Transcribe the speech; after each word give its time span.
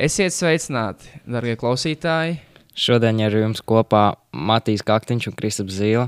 Esiet 0.00 0.32
sveicināti, 0.32 1.10
darbie 1.28 1.58
klausītāji! 1.60 2.38
Šodien 2.72 3.18
ar 3.20 3.34
jums 3.36 3.60
kopā 3.60 4.14
Matīs 4.32 4.80
Kaktiņš 4.80 5.26
un 5.28 5.34
Kristaps 5.36 5.74
Zīle. 5.76 6.06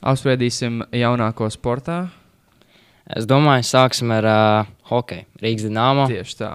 Apspriedīsim 0.00 0.78
jaunāko 0.96 1.50
sportā. 1.52 1.98
Es 3.04 3.28
domāju, 3.28 3.66
sāksim 3.68 4.14
ar 4.16 4.28
uh, 4.30 4.70
hokeju. 4.88 5.26
Rīgas 5.44 5.66
dīnāmo. 5.66 6.06
Tieši 6.08 6.38
tā. 6.38 6.50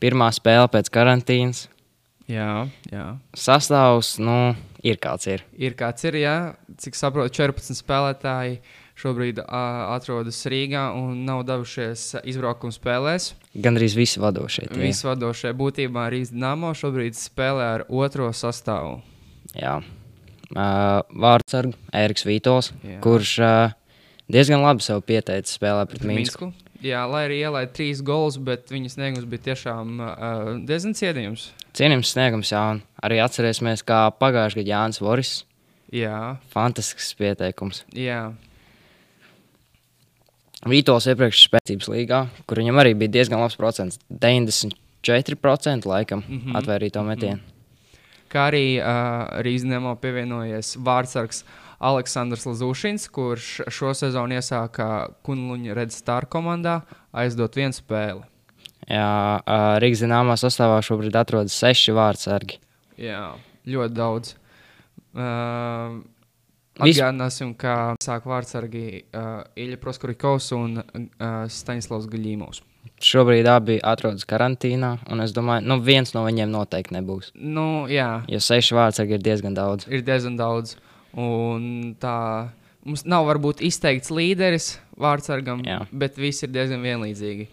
Pirmā 0.00 0.30
spēle 0.32 0.70
pēc 0.72 0.88
karantīnas. 0.94 1.66
Jā, 2.32 2.64
jā. 2.88 3.04
Sastāvs 3.36 4.14
nu, 4.24 4.54
ir 4.80 4.96
kāds 5.04 5.28
ir. 5.28 5.44
Ir 5.60 5.76
kāds 5.76 6.08
ir, 6.08 6.16
jā. 6.22 6.36
Cik 6.80 6.96
saprotu, 6.96 7.42
14 7.42 7.76
spēlētāji 7.76 8.62
šobrīd 9.02 9.40
atrodas 9.46 10.38
Rīgā 10.48 10.84
un 10.96 11.24
nav 11.26 11.42
devušies 11.48 12.04
izbraukuma 12.30 12.72
spēlēs. 12.74 13.32
Gan 13.54 13.76
arī 13.80 13.88
visi 13.98 14.22
vadošie. 14.22 14.68
tie. 14.70 14.82
Visi 14.86 15.06
vadošie 15.08 15.52
būtībā 15.58 16.06
Rīgas 16.14 16.32
dīnāmo 16.34 16.70
šobrīd 16.78 17.18
spēlē 17.18 17.68
ar 17.78 17.84
otro 17.90 18.30
sastāvu. 18.36 19.00
Jā. 19.58 19.80
Uh, 20.52 21.00
Vārdsargs 21.16 21.78
Eriks 21.96 22.26
Vītols, 22.28 22.72
Jā. 22.84 22.98
kurš 23.04 23.30
uh, 23.40 23.72
diezgan 24.28 24.60
labi 24.60 24.84
sev 24.84 25.00
pieteicis 25.08 25.56
spēlē 25.56 25.86
pret 25.88 26.02
Pret 26.02 26.10
Minsku. 26.12 26.50
Jā, 26.82 27.04
lai 27.08 27.22
arī 27.28 27.38
ielaida 27.44 27.70
trīs 27.72 28.00
gols, 28.04 28.36
bet 28.42 28.68
viņa 28.72 28.90
sniegums 28.96 29.24
bija 29.30 29.46
tiešām 29.48 29.92
uh, 30.02 30.12
diezgan 30.68 30.92
cienījams. 30.98 31.46
Cienījams 31.78 32.10
sniegums, 32.12 32.50
jā. 32.52 32.64
un 32.74 32.82
Arī 33.02 33.20
atcerēsimies, 33.24 33.84
kā 33.86 34.02
pagājušajā 34.20 34.60
gadā 34.60 34.74
Jānis 34.74 35.00
Voris. 35.00 35.32
Jā, 35.92 36.36
Fantastisks 36.52 37.14
pieteikums. 37.16 37.84
jā. 37.96 38.32
Vītols 40.68 41.08
iepriekš 41.10 41.46
spēcības 41.48 41.88
līgā, 41.90 42.20
kur 42.46 42.60
viņam 42.62 42.78
arī 42.78 42.92
bija 42.94 43.10
diezgan 43.18 43.40
labs 43.42 43.56
procents. 43.58 43.98
94% 44.10 45.86
laikam 45.86 46.22
mm 46.22 46.34
Mhm. 46.34 46.50
-hmm. 46.50 46.56
atvērīto 46.58 47.02
metienu. 47.04 47.40
Kā 48.32 48.48
arī 48.50 48.78
uh, 48.80 49.42
Rīznēmo 49.44 49.96
pievienojies 50.00 50.76
vārdsargs 50.80 51.44
Aleksandrs 51.80 52.46
Lazūšins, 52.46 53.10
kurš 53.10 53.60
šo 53.68 53.94
sezonu 53.94 54.34
iesāka 54.34 55.08
Kunluņa 55.22 55.74
Red 55.74 55.92
Star 55.92 56.24
komandā, 56.26 56.80
aizdot 57.12 57.54
vienu 57.56 57.72
spēli. 57.72 58.22
Jā, 58.88 59.40
uh, 59.46 59.78
Rīgas 59.82 60.00
zināmā 60.02 60.36
sastāvā 60.38 60.80
šobrīd 60.82 61.16
atrodas 61.16 61.52
seši 61.52 61.92
vārdsargi. 61.92 62.58
Jā, 62.98 63.34
ļoti 63.66 63.94
daudz. 63.94 64.34
Uh, 65.14 66.00
Atgādināsim, 66.80 67.52
ka 67.58 67.94
sāk 68.02 68.24
vārdsargi 68.28 69.02
uh, 69.12 69.42
Ilja 69.60 69.76
Proskurikovs 69.80 70.52
un 70.56 70.78
uh, 70.80 71.44
Staņslavs 71.52 72.06
Gaļīmovs. 72.12 72.62
Šobrīd 73.02 73.46
abi 73.50 73.76
atrodas 73.82 74.24
karantīnā, 74.26 74.94
un 75.10 75.20
es 75.24 75.34
domāju, 75.34 75.64
ka 75.66 75.68
nu, 75.72 75.76
viens 75.84 76.14
no 76.14 76.22
viņiem 76.24 76.50
noteikti 76.50 76.94
nebūs. 76.96 77.32
Nu, 77.34 77.84
jā, 77.90 78.22
Jo 78.30 78.40
seši 78.42 78.76
vārdsargi 78.78 79.18
ir 79.18 79.22
diezgan 79.22 79.54
daudz. 79.58 79.86
ir 79.90 80.02
diezgan 80.06 80.38
daudz. 80.38 80.76
Un 81.18 81.94
tā 82.00 82.48
mums 82.86 83.04
nav 83.04 83.26
varbūt 83.28 83.60
izteikts 83.66 84.10
līderis 84.14 84.78
vārdsargam, 84.98 85.60
Jā. 85.66 85.82
bet 85.92 86.16
visi 86.16 86.46
ir 86.46 86.54
diezgan 86.54 86.80
vienlīdzīgi. 86.82 87.48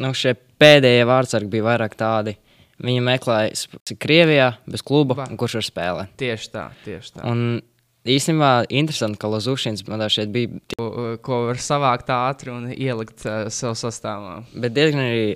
Nu, 0.00 0.10
šie 0.16 0.34
pēdējie 0.58 1.06
vārdsargi 1.06 1.52
bija 1.52 1.68
vairāk 1.70 1.94
tādi. 1.96 2.34
Viņi 2.82 3.00
meklēja 3.06 3.94
Krievijā, 3.96 4.50
bez 4.68 4.82
kluba, 4.84 5.22
un 5.30 5.38
kurš 5.40 5.60
var 5.60 5.66
spēlēt. 5.70 6.16
Tieši 6.20 6.50
tā, 6.52 6.66
tieši 6.84 7.14
tā. 7.14 7.22
Un 7.30 7.62
īstenībā 8.12 8.50
interesanti, 8.70 9.18
ka 9.20 9.30
Lazušins 9.30 9.84
man 9.88 10.04
šeit 10.12 10.32
bija 10.34 10.60
Ko, 10.76 11.38
var 11.48 11.60
savākt 11.62 12.10
ātri 12.12 12.52
un 12.52 12.68
ielikt 12.72 13.24
uh, 13.26 13.46
sev 13.52 13.74
sastāvā. 13.78 14.40
Bet 14.54 14.74
diezgan 14.76 15.02
arī 15.06 15.26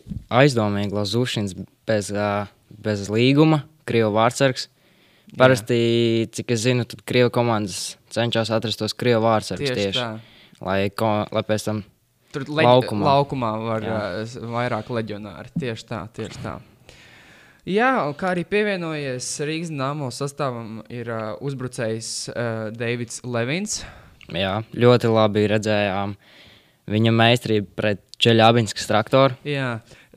aizdomīgi, 0.40 0.92
ka 0.94 1.04
Zušins 1.08 1.54
bez, 1.88 2.10
uh, 2.14 2.50
bez 2.70 3.08
līguma, 3.12 3.62
krievu 3.88 4.12
vārdsargs. 4.18 4.68
Parasti, 5.38 5.78
cik 6.34 6.50
es 6.56 6.64
zinu, 6.64 6.84
tad 6.91 7.04
krievu 7.06 7.30
komandas 7.34 7.94
cenšas 8.10 8.50
atrast 8.54 8.80
tos 8.82 8.96
krievu 8.98 9.22
vārdsargus 9.28 9.70
Tieši, 9.70 9.92
tieši, 9.94 10.60
lai, 10.66 10.80
ko, 10.91 11.12
lai 11.30 11.44
pēc 11.47 11.69
tam. 11.69 11.84
Tur 12.34 12.44
leģ, 12.47 12.66
Laukumā. 12.66 13.06
laukumā 13.06 13.53
var 13.62 13.86
Jā. 13.86 14.00
uh, 14.22 14.50
vairāk 14.54 14.91
leģionāri. 14.94 15.54
Tieši 15.59 15.86
tā, 15.86 16.04
tieši 16.14 16.42
tā. 16.44 16.59
Jā, 17.70 17.91
un 18.08 18.14
kā 18.19 18.32
arī 18.32 18.42
pievienojies 18.48 19.26
Rīgas 19.47 19.70
nāmo 19.70 20.08
sastāvam, 20.10 20.81
ir 20.91 21.06
uh, 21.12 21.36
uzbrucējs 21.44 22.08
uh, 22.32 22.69
Deivids 22.75 23.20
Levins. 23.22 23.82
Jā, 24.34 24.56
ļoti 24.75 25.10
labi 25.10 25.44
redzējām 25.53 26.14
viņa 26.91 27.12
meistarību 27.14 27.69
pret 27.78 28.00
Čeļabinskas 28.20 28.88
traktoru. 28.91 29.36
Jā, 29.47 29.69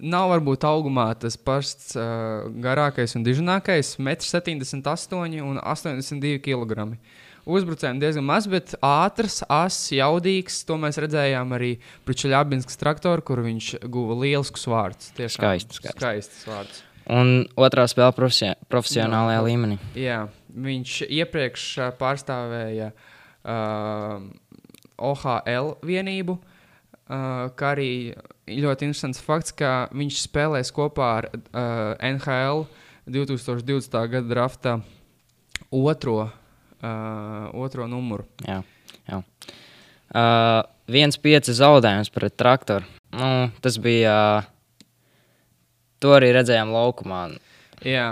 nav 0.02 0.31
varbūt 0.31 0.66
augumā 0.66 1.12
tas 1.19 1.38
pats 1.38 1.94
uh, 1.94 2.47
garākais 2.63 3.13
un 3.19 3.25
dižanākais- 3.28 3.94
1,78 4.02 5.13
m 5.22 5.52
un 5.52 5.62
82 5.62 6.42
kg. 6.42 6.96
Uzbrucējiem 7.44 8.00
diezgan 8.00 8.25
maz, 8.25 8.47
bet 8.47 8.74
ātrs, 8.80 9.42
asa, 9.52 9.94
jaudīgs. 10.00 10.63
To 10.66 10.80
mēs 10.80 10.97
redzējām 11.03 11.53
arī 11.53 11.75
Pričaļabinskas 12.08 12.80
traktoru, 12.80 13.22
kur 13.22 13.44
viņš 13.44 13.84
guva 13.92 14.18
lieliskus 14.24 14.66
vārdus. 14.72 15.12
Tiešām 15.19 15.44
Skaisti, 15.44 15.81
skaisti. 15.81 16.00
Skaistus 16.00 16.47
vārdus. 16.47 16.81
Un 17.12 17.44
otrā 17.59 17.84
spēle 17.91 18.14
profesia 18.16 18.53
profesionālajā 18.72 19.40
Jā. 19.40 19.44
līmenī. 19.47 19.78
Jā, 20.00 20.19
viņš 20.56 20.94
iepriekš 21.09 21.66
ā, 21.84 21.90
pārstāvēja 22.00 22.94
uh, 22.94 24.24
OHL 25.03 25.74
vienību. 25.84 26.38
Uh, 27.03 27.50
kā 27.59 27.74
arī 27.75 27.90
ļoti 28.47 28.88
interesants 28.88 29.19
fakts, 29.22 29.52
ka 29.52 29.90
viņš 29.92 30.22
spēlēs 30.24 30.72
kopā 30.74 31.09
ar 31.18 31.28
uh, 31.34 31.44
NHL 32.00 32.63
2020. 33.12 34.00
gada 34.13 34.30
drafta 34.30 34.78
otro, 35.68 36.22
uh, 36.24 37.52
otro 37.52 37.90
numuru. 37.92 38.24
Jā, 38.47 38.62
jā. 39.12 39.19
Uh, 40.13 40.63
viens 40.88 41.19
pieci 41.19 41.56
zaudējums 41.58 42.13
pret 42.13 42.40
traktoru. 42.40 42.88
Nu, 43.12 43.52
tas 43.59 43.75
bija. 43.81 44.16
Uh, 44.47 44.53
to 46.03 46.14
arī 46.18 46.34
redzējām 46.36 46.72
laukumā. 46.75 47.24
Jā. 47.88 48.12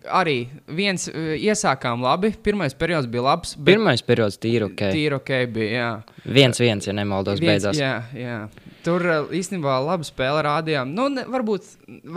Arī 0.00 0.46
viens 0.72 1.02
uh, 1.10 1.34
iesākām 1.36 2.00
labi. 2.00 2.30
Pirmais 2.40 2.72
periods 2.72 3.04
bija 3.12 3.26
labs. 3.26 3.50
bet 3.58 3.74
Pirmais 3.74 4.00
periods 4.00 4.38
tīri 4.40 4.64
ok. 4.70 4.86
Tīri 4.96 5.12
ok 5.18 5.30
bija. 5.52 5.70
Jā. 5.76 5.88
Viens, 6.24 6.60
viens, 6.62 6.86
ja 6.88 6.94
nemaldos, 6.96 7.36
Viens- 7.36 7.50
beidzās. 7.66 7.76
Jā, 7.76 7.98
jā. 8.16 8.38
Tur 8.80 9.02
uh, 9.04 9.26
īstenībā 9.36 9.74
labi 9.84 10.06
spēle 10.08 10.40
rādījām. 10.46 10.94
Nu, 10.96 11.10
ne, 11.12 11.26
varbūt 11.28 11.66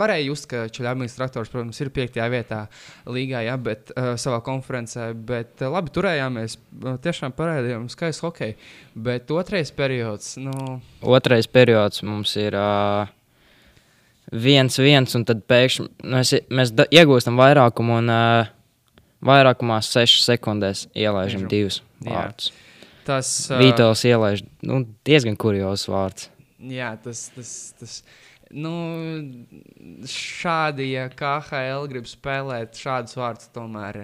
varēja 0.00 0.24
just, 0.30 0.46
ka 0.48 0.62
Čaļāmijas 0.72 1.18
traktors, 1.18 1.50
protams, 1.52 1.76
ir 1.84 1.90
piektajā 1.92 2.28
vietā 2.32 2.62
līgā, 3.04 3.42
jā, 3.44 3.56
bet 3.60 3.92
uh, 3.92 4.14
savā 4.16 4.38
konferencē. 4.46 5.10
Bet 5.28 5.60
uh, 5.60 5.68
labi 5.74 5.92
turējāmies. 5.92 6.56
Uh, 6.80 6.94
tiešām 7.04 7.36
parādījām 7.36 7.90
skaistu 7.92 8.30
hokeju. 8.30 8.56
Bet 8.96 9.28
otrais 9.36 9.74
periods, 9.76 10.38
nu, 10.40 10.78
Otrais 11.04 11.52
periods 11.52 12.00
mums 12.08 12.32
ir 12.40 12.56
uh, 12.56 13.12
viens, 14.34 14.76
viens, 14.82 15.14
un 15.18 15.24
tad 15.28 15.44
pēkšņi 15.50 15.86
mēs, 16.14 16.34
mēs 16.50 16.74
da, 16.74 16.86
iegūstam 16.90 17.38
vairākumu, 17.40 18.00
un 18.02 18.12
uh, 18.12 18.52
vairākumā 19.24 19.80
sešas 19.84 20.28
sekundēs 20.32 20.86
ielaižam 20.92 21.44
Laižam. 21.44 21.50
divus 21.52 21.80
vārdus. 22.04 22.52
tas. 23.06 23.32
Uh, 23.50 23.62
Vītols 23.62 24.04
ielaiž 24.10 24.44
nu, 24.66 24.84
diezgan 25.06 25.38
kuriozs 25.40 25.88
vārds. 25.90 26.30
Jā, 26.64 26.94
tas. 27.04 27.28
tas, 27.36 27.56
tas 27.80 27.98
Nu, 28.54 28.70
šādi, 30.06 30.84
ja 30.92 31.08
KHL 31.10 31.88
grib 31.90 32.06
spēlēt, 32.06 32.76
šādus 32.78 33.16
vārdus 33.18 33.48
tomēr 33.54 33.98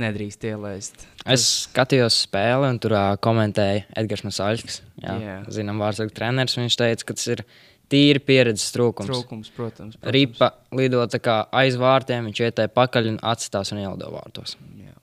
nedrīkst 0.00 0.46
ielaist. 0.48 1.04
Es 1.28 1.44
skatījos 1.66 2.22
spēli, 2.24 2.70
un 2.70 2.78
tur 2.80 2.94
uh, 2.96 3.10
komentēja 3.20 3.82
Edgars 4.00 4.24
Masaļskis. 4.24 4.78
Jā, 5.04 5.16
Jā. 5.20 5.34
zinām, 5.52 5.82
vārdsargu 5.84 6.14
treneris. 6.16 6.56
Viņš 6.56 6.78
teica, 6.80 7.08
ka 7.10 7.18
tas 7.18 7.28
ir 7.34 7.44
tīri 7.90 8.22
pieredzes 8.22 8.70
trūkums. 8.74 9.10
Trūkums, 9.10 9.50
protams. 9.56 9.96
protams. 9.98 10.14
Ripa 10.14 10.52
lido 10.76 11.02
aiz 11.52 11.76
vārtiem, 11.80 12.28
viņš 12.30 12.42
ietēja 12.46 12.72
pakaļ 12.76 13.10
un 13.14 13.18
atstās 13.32 13.72
un 13.74 13.82
ielido 13.82 14.10
vārtos. 14.14 14.56
Jā. 14.80 14.94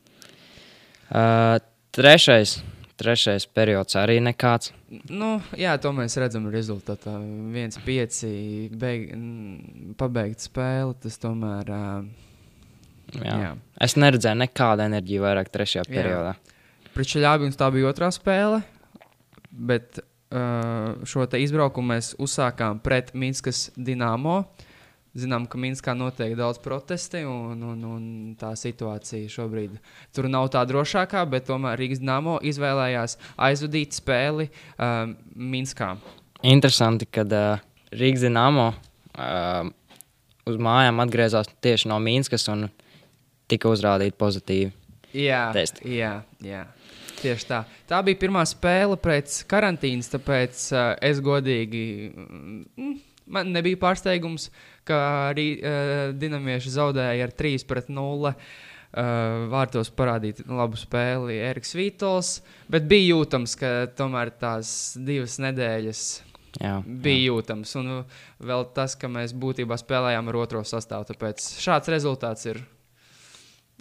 Uh, 1.07 1.57
trešais, 1.95 2.57
trešais 2.99 3.45
periods 3.47 3.95
arī 3.99 4.19
nekāds. 4.23 4.71
Nu, 5.11 5.37
jā, 5.59 5.75
to 5.83 5.91
mēs 5.95 6.17
redzam 6.19 6.47
rezultātā. 6.51 7.15
viens 7.53 7.77
pieci 7.85 8.69
beig, 8.71 9.11
n- 9.15 9.93
pabeigt 9.99 10.43
spēli, 10.47 10.95
tas 11.03 11.19
tomēr. 11.23 11.69
Uh, 11.69 12.25
Jā. 13.15 13.35
jā. 13.39 13.51
Es 13.79 13.95
neredzēju 13.95 14.35
nekādu 14.41 14.83
enerģiju 14.83 15.23
vairāk 15.23 15.47
trešajā 15.53 15.85
Jā. 15.87 15.93
periodā. 15.93 16.33
Pričaļābi 16.91 17.47
tā 17.55 17.69
bija 17.71 17.87
otrā 17.87 18.09
spēle, 18.11 18.63
bet 19.51 20.01
šo 20.27 21.25
te 21.31 21.39
izbraukumu 21.39 21.93
mēs 21.95 22.13
uzsākām 22.19 22.81
pret 22.83 23.13
Minskas 23.15 23.69
Dienāmo. 23.75 24.41
Zinām, 25.17 25.47
ka 25.49 25.57
Minskā 25.57 25.95
notiek 25.97 26.35
daudz 26.37 26.59
protesti, 26.61 27.23
un, 27.25 27.63
un, 27.65 27.85
un 27.87 28.03
tā 28.37 28.51
situācija 28.59 29.31
šobrīd 29.33 29.79
tur 30.13 30.27
nav 30.29 30.51
tā 30.53 30.61
drošākā, 30.69 31.23
bet 31.31 31.47
tomēr 31.47 31.79
Rīgas 31.79 32.03
Dienāmo 32.03 32.35
izvēlējās 32.45 33.17
aizvadīt 33.47 33.97
spēli 33.97 34.49
uh, 34.51 35.09
Minskā. 35.33 35.95
Interesanti, 36.45 37.07
ka 37.09 37.25
uh, 37.25 37.63
Rīgas 37.97 38.27
dīnāmo 38.27 38.67
uh, 38.75 39.71
uz 40.47 40.59
mājām 40.61 41.01
atgriezās 41.01 41.49
tieši 41.65 41.89
no 41.89 41.97
Mīnskas 42.03 42.45
un 42.53 42.67
tika 43.49 43.71
uzrādīti 43.73 44.19
pozitīvi. 44.19 44.69
Jā, 45.15 45.47
Testi. 45.55 45.87
jā, 45.97 46.13
jā. 46.43 46.65
Tieši 47.17 47.47
tā. 47.49 47.63
Tā 47.89 47.99
bija 48.05 48.19
pirmā 48.21 48.43
spēle 48.45 48.97
pēc 49.01 49.39
karantīnas, 49.49 50.11
tāpēc 50.13 50.63
uh, 50.75 50.93
es 51.01 51.21
godīgi. 51.23 51.83
Mm, 52.13 52.97
man 53.33 53.49
nebija 53.55 53.79
pārsteigums, 53.81 54.51
ka 54.85 54.99
arī 55.31 55.47
uh, 55.57 56.13
dinamieši 56.13 56.75
zaudēja 56.77 57.25
ar 57.27 57.33
3 57.41 57.65
pret 57.69 57.89
0. 57.93 58.33
Uh, 58.97 59.47
vārtos 59.51 59.89
parādīt 59.93 60.39
labu 60.47 60.77
spēli 60.79 61.35
Eriks 61.43 61.73
Vītols, 61.75 62.37
bet 62.71 62.87
bija 62.87 63.17
jūtams, 63.17 63.57
ka 63.59 63.71
tomēr 63.97 64.31
tās 64.39 64.69
divas 64.95 65.35
nedēļas 65.43 66.05
Jā, 66.61 66.77
bija 66.85 67.33
jūtams. 67.33 67.73
Un 67.81 67.91
vēl 68.39 68.65
tas, 68.77 68.95
ka 68.97 69.09
mēs 69.11 69.35
būtībā 69.37 69.77
spēlējām 69.77 70.31
ar 70.31 70.39
otro 70.39 70.63
sastāvu. 70.65 71.09
Tāpēc 71.11 71.51
šāds 71.61 71.91
rezultāts 71.93 72.47
ir. 72.49 72.63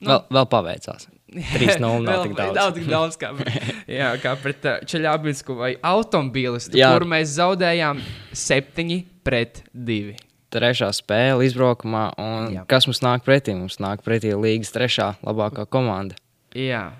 Nu, 0.02 0.10
vēl, 0.10 0.24
vēl 0.36 0.48
paveicās. 0.52 1.08
3-0 1.56 2.04
nav 2.04 2.22
tik 2.26 2.36
daudz. 2.36 2.56
Nav 2.56 2.72
tik 2.76 2.86
daudz 2.90 3.16
kā, 3.20 3.32
jā, 3.98 4.12
kā 4.22 4.34
pret 4.40 4.66
uh, 4.68 4.78
Čeļābinsku 4.88 5.56
vai 5.58 5.72
automobīlistu, 5.84 6.78
Jā. 6.78 6.92
kur 6.94 7.06
mēs 7.08 7.34
zaudējām 7.38 8.02
7 8.36 9.00
pret 9.26 9.64
2. 9.72 10.16
Trešā 10.54 10.92
spēle 10.94 11.48
izbraukumā, 11.48 12.04
un 12.22 12.52
Jā. 12.54 12.66
Kas 12.70 12.86
mums 12.86 13.02
nāk 13.04 13.24
pretī? 13.26 13.56
Mums 13.58 13.80
nāk 13.82 14.04
pretī 14.06 14.30
līgas 14.38 14.70
trešā 14.72 15.16
labākā 15.26 15.66
komanda. 15.68 16.14
Jā, 16.56 16.92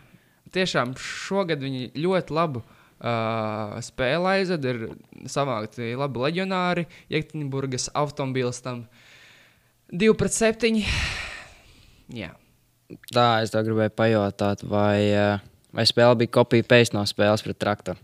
tiešām 0.53 0.97
šogad 1.01 1.63
viņi 1.63 1.93
ļoti 1.95 2.35
labu 2.37 2.65
uh, 2.65 3.77
spēli 3.87 4.33
aizved. 4.35 4.67
Ir 4.67 4.83
savākti 5.31 5.95
labi 5.97 6.25
leģionāri, 6.27 6.89
Jektinburgas 7.15 7.89
automobīlistam 7.97 8.83
2 9.95 10.19
pret 10.19 10.35
7. 10.35 10.83
Jā. 12.19 12.35
Tā 12.87 13.27
es 13.43 13.51
tev 13.51 13.67
gribēju 13.67 13.95
pajautāt, 13.99 14.63
vai, 14.67 14.99
eh, 15.11 15.47
vai 15.75 15.87
spēle 15.89 16.19
bija 16.23 16.35
kopija 16.39 16.67
paste 16.69 16.95
no 16.95 17.03
spēles 17.09 17.43
pret 17.43 17.59
traktoru. 17.59 17.99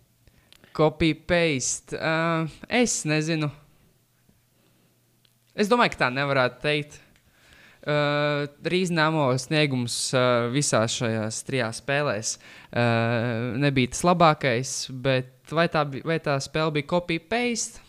Copy 0.73 1.12
paste. 1.14 1.99
Uh, 1.99 2.49
es 2.69 3.02
nezinu. 3.05 3.50
Es 5.52 5.69
domāju, 5.69 5.93
ka 5.93 6.06
tā 6.06 6.08
nevarētu 6.17 6.62
teikt. 6.64 6.99
Uh, 7.82 8.46
Rīznāmo 8.62 9.26
sniegums 9.43 9.96
uh, 10.14 10.49
visās 10.55 10.94
šajās 10.94 11.40
trijās 11.43 11.81
spēlēs 11.82 12.37
uh, 12.38 13.58
nebija 13.58 13.90
tas 13.90 14.05
labākais, 14.06 14.75
bet 15.02 15.50
vai 15.50 15.67
tā, 15.67 15.82
vai 16.06 16.20
tā 16.23 16.37
spēle 16.40 16.76
bija 16.78 16.88
copy 16.94 17.19
paste? 17.19 17.82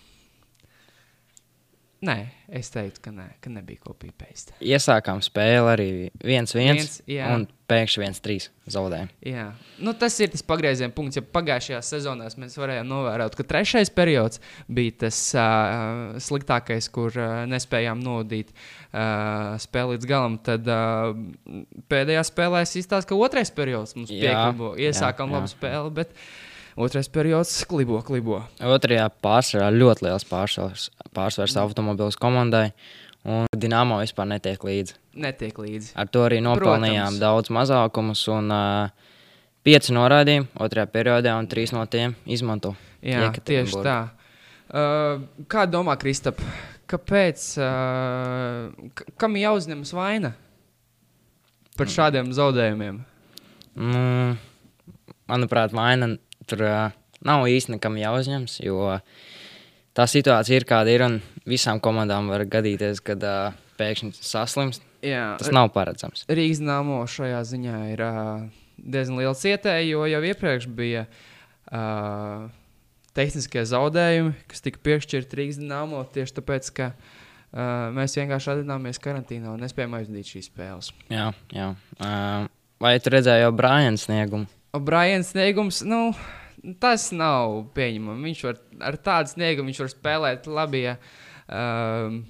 Nē, 2.04 2.18
es 2.52 2.68
teiktu, 2.74 3.00
ka, 3.06 3.12
nē, 3.16 3.26
ka 3.40 3.52
nebija 3.54 3.80
copy 3.86 4.10
paste. 4.20 4.52
Iesākām 4.60 5.22
spēli 5.24 5.70
arī 5.72 5.86
1-1, 6.20 6.52
Viens, 6.60 6.98
jā. 7.08 7.30
un 7.32 7.46
pēkšņi 7.72 8.04
1-3 8.10 8.48
zaudējām. 8.76 9.12
Jā, 9.24 9.46
nu, 9.80 9.94
tas 9.96 10.18
ir 10.20 10.34
tas 10.34 10.44
pagrieziena 10.44 10.92
punkts. 10.96 11.22
Ja 11.22 11.24
pagājušajā 11.24 11.80
sezonā 11.88 12.28
mēs 12.42 12.60
varējām 12.60 12.92
novērot, 12.92 13.38
ka 13.40 13.48
trešais 13.48 13.94
periods 13.96 14.44
bija 14.68 14.98
tas 15.06 15.22
uh, 15.38 16.20
sliktākais, 16.28 16.92
kur 16.92 17.16
uh, 17.16 17.46
nespējām 17.48 18.04
nodīt 18.04 18.52
uh, 18.52 19.56
spēli 19.64 19.96
līdz 19.96 20.10
galam. 20.10 20.40
Tad 20.44 20.68
uh, 20.68 21.16
pēdējā 21.94 22.28
spēlē 22.28 22.66
es 22.68 22.76
izstāstīju, 22.84 23.14
ka 23.16 23.28
otrais 23.30 23.54
periods 23.56 23.96
mums 23.96 24.12
pieklibo. 24.12 24.76
Iesākām 24.76 25.32
jā, 25.32 25.40
labu 25.40 25.48
jā. 25.48 25.56
spēli, 25.56 25.96
bet 26.02 26.18
otrais 26.76 27.10
periods 27.12 27.54
klibo, 27.70 28.02
klibo. 28.06 28.42
Otrajā 28.64 29.08
pārsvarā 29.24 29.70
ļoti 29.74 30.08
liels 30.08 30.26
pārsvars, 30.30 30.90
pārsvars 31.16 31.56
automobiles 31.62 32.18
komandai, 32.20 32.72
un 33.28 33.48
Dienāmo 33.56 34.00
vispār 34.02 34.28
netiek 34.34 34.64
līdzi. 34.66 34.98
Netiek 35.24 35.60
līdzi. 35.62 35.94
Ar 36.00 36.10
to 36.12 36.26
arī 36.28 36.42
nopelnījām 36.44 37.14
Protams. 37.14 37.22
daudz 37.22 37.54
mazākumus, 37.54 38.26
un 38.34 38.52
uh, 38.54 39.14
pieci 39.64 39.96
noraidījumi 39.96 40.50
otrajā 40.66 40.90
periodā, 40.92 41.38
un 41.40 41.48
trīs 41.52 41.74
no 41.76 41.86
tiem 41.86 42.18
izmanto. 42.26 42.74
Jā, 43.04 43.30
tieši 43.36 43.84
tā. 43.84 43.98
Uh, 44.74 45.24
kā 45.52 45.68
domā, 45.70 45.96
Kristap, 46.02 46.40
kāpēc, 46.90 47.46
uh, 47.62 49.04
kam 49.22 49.38
jāuzņemas 49.38 49.94
vaina 49.94 50.34
par 51.78 51.90
šādiem 51.92 52.32
zaudējumiem? 52.34 53.02
Nu, 53.74 54.02
manuprāt, 55.30 55.74
vaina 55.74 56.14
tur 56.50 56.64
uh, 56.68 56.96
nav 57.26 57.46
īsti 57.50 57.76
nekam 57.76 57.98
jāuzņemas, 58.00 58.58
jo 58.66 58.98
tā 59.98 60.08
situācija 60.10 60.60
ir 60.60 60.68
kāda 60.70 60.94
ir, 60.94 61.06
un 61.06 61.20
visām 61.50 61.82
komandām 61.84 62.32
var 62.32 62.46
gadīties, 62.50 63.02
kad 63.06 63.24
uh, 63.28 63.54
pēkšņi 63.80 64.16
saslimst. 64.20 64.86
Jā, 65.04 65.34
Tas 65.40 65.52
nav 65.52 65.74
paredzams. 65.76 66.24
Rīgas 66.32 66.62
nāmo 66.64 67.02
šajā 67.10 67.42
ziņā 67.50 67.80
ir 67.92 68.04
uh, 68.06 68.46
diezgan 68.78 69.20
liela 69.20 69.36
cietēja, 69.36 69.84
jo 69.90 70.06
jau 70.08 70.22
iepriekš 70.30 70.70
bija 70.72 71.06
uh, 71.10 72.48
tehniskie 73.18 73.66
zaudējumi, 73.68 74.34
kas 74.50 74.64
tika 74.64 74.82
piešķirti 74.88 75.40
Rīgas 75.42 75.60
nāmo 75.62 76.02
tieši 76.16 76.38
tāpēc, 76.40 76.72
ka 76.80 76.90
uh, 76.94 77.92
mēs 77.96 78.16
vienkārši 78.20 78.54
atradāmies 78.56 79.02
karantīnā 79.04 79.52
un 79.54 79.64
nespējām 79.66 80.00
aizdīt 80.00 80.32
šīs 80.36 80.50
spēles. 80.54 80.94
Jā, 81.12 81.30
jā. 81.54 81.74
Uh, 82.00 82.48
vai 82.84 82.96
tu 83.04 83.14
redzēji 83.14 83.44
jau 83.44 83.54
Brian 83.60 84.00
sniegumu? 84.00 84.48
Brians 84.82 85.34
sniegums, 85.34 85.84
nu, 85.86 86.08
tas 86.82 87.12
nav 87.14 87.60
pieņemami. 87.76 88.30
Viņš 88.30 88.46
var 88.48 88.62
ar 88.90 88.98
tādu 89.06 89.36
sniegumu 89.36 89.70
viņš 89.70 89.82
var 89.84 89.92
spēlēt 89.92 90.48
labi. 90.50 90.86
Ja, 90.88 90.96
um, 91.46 92.24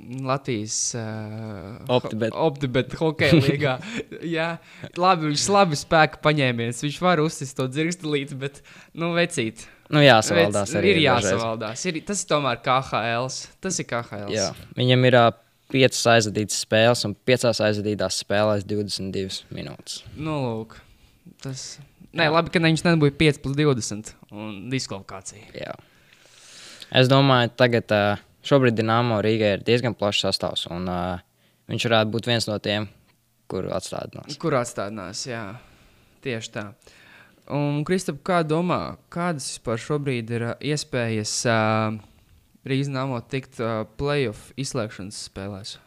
Latvijas 0.00 0.94
uh, 0.96 1.76
Optibet. 1.92 2.32
optibet 2.32 2.94
hokeja 2.96 3.36
līgā. 3.36 3.74
Jā, 4.36 4.54
labi, 4.96 5.28
viņš 5.28 5.44
labi 5.52 5.76
spēka 5.76 6.22
paņēmies. 6.24 6.80
Viņš 6.86 6.98
var 7.04 7.20
uzsist 7.20 7.58
to 7.58 7.66
dzirkstelīti, 7.68 8.38
bet, 8.40 8.62
nu, 8.96 9.12
vecīt. 9.18 9.66
Nu, 9.92 10.00
jāsavaldās 10.00 10.72
Vec, 10.72 10.78
arī. 10.80 10.94
ir 10.94 11.02
jāsavaldās. 11.04 11.84
Ir, 11.90 12.00
tas 12.06 12.24
ir 12.24 12.30
tomēr 12.32 12.62
KHL. 12.64 13.28
Tas 13.60 13.80
ir 13.82 13.88
KHL. 13.90 14.30
Jā. 14.32 14.50
Viņam 14.78 15.08
ir 15.10 15.18
uh, 15.20 15.32
piecas 15.74 16.04
aizvadītas 16.14 16.62
spēles, 16.64 17.04
un 17.08 17.16
piecās 17.28 17.60
aizvadītās 17.66 18.22
spēlēs 18.24 18.64
22 18.70 19.42
minūtes. 19.52 20.04
Nu, 20.16 20.38
lūk. 20.46 20.78
Tas. 21.40 21.64
Nē, 22.16 22.26
labi, 22.32 22.52
ka 22.52 22.62
viņš 22.62 22.84
nebija 22.86 23.14
5 23.20 23.40
plus 23.44 23.56
20 23.58 24.12
un 24.34 24.54
diskvalifikācija. 24.72 25.50
Jā. 25.54 25.74
Es 26.90 27.10
domāju, 27.10 27.52
tagad 27.60 27.92
šobrīd 28.46 28.74
Dienāmo 28.78 29.20
Rīgā 29.22 29.54
ir 29.56 29.66
diezgan 29.66 29.94
plašs 29.94 30.24
sastāvs, 30.26 30.66
un 30.74 30.88
uh, 30.90 31.20
viņš 31.70 31.86
varētu 31.86 32.14
būt 32.16 32.30
viens 32.30 32.48
no 32.50 32.56
tiem, 32.62 32.88
kuru 33.50 33.70
atstādinās. 33.76 34.38
Kur 34.42 34.58
atstādinās, 34.58 35.22
jā. 35.28 35.44
Tieši 36.24 36.52
tā. 36.56 36.64
Un, 37.50 37.80
Kristap, 37.86 38.20
kā 38.26 38.42
domā, 38.46 38.96
kādas 39.12 39.48
vispār 39.54 39.80
šobrīd 39.82 40.34
ir 40.36 40.46
iespējas 40.72 41.32
uh, 41.50 41.96
Rīgas 42.66 42.90
nāmot 42.92 43.30
tikt 43.32 43.62
uh, 43.62 43.86
playoff 43.98 44.50
izslēgšanas 44.60 45.24
spēlēs? 45.30 45.78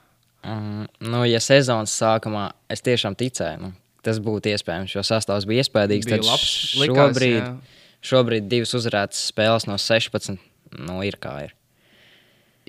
Um, 0.43 0.87
nu, 0.99 1.21
ja 1.29 1.39
sezonas 1.43 1.93
sākumā 1.95 2.49
es 2.71 2.83
tiešām 2.83 3.15
ticēju, 3.19 3.61
nu, 3.61 3.71
tas 4.05 4.19
būtu 4.23 4.51
iespējams, 4.53 4.95
jo 4.95 5.03
sastāvs 5.07 5.47
bija 5.49 5.63
iespējams. 5.63 6.07
Bija 6.09 6.21
labs, 6.27 6.53
likās, 6.81 6.97
šobrīd, 7.13 7.37
jā. 7.39 7.51
šobrīd 8.11 8.49
divas 8.51 8.73
uzvarētas 8.79 9.27
spēles 9.31 9.67
no 9.69 9.79
16. 9.79 10.39
Nu, 10.83 10.99
ir 11.05 11.19
kā 11.21 11.37
ir. 11.47 11.55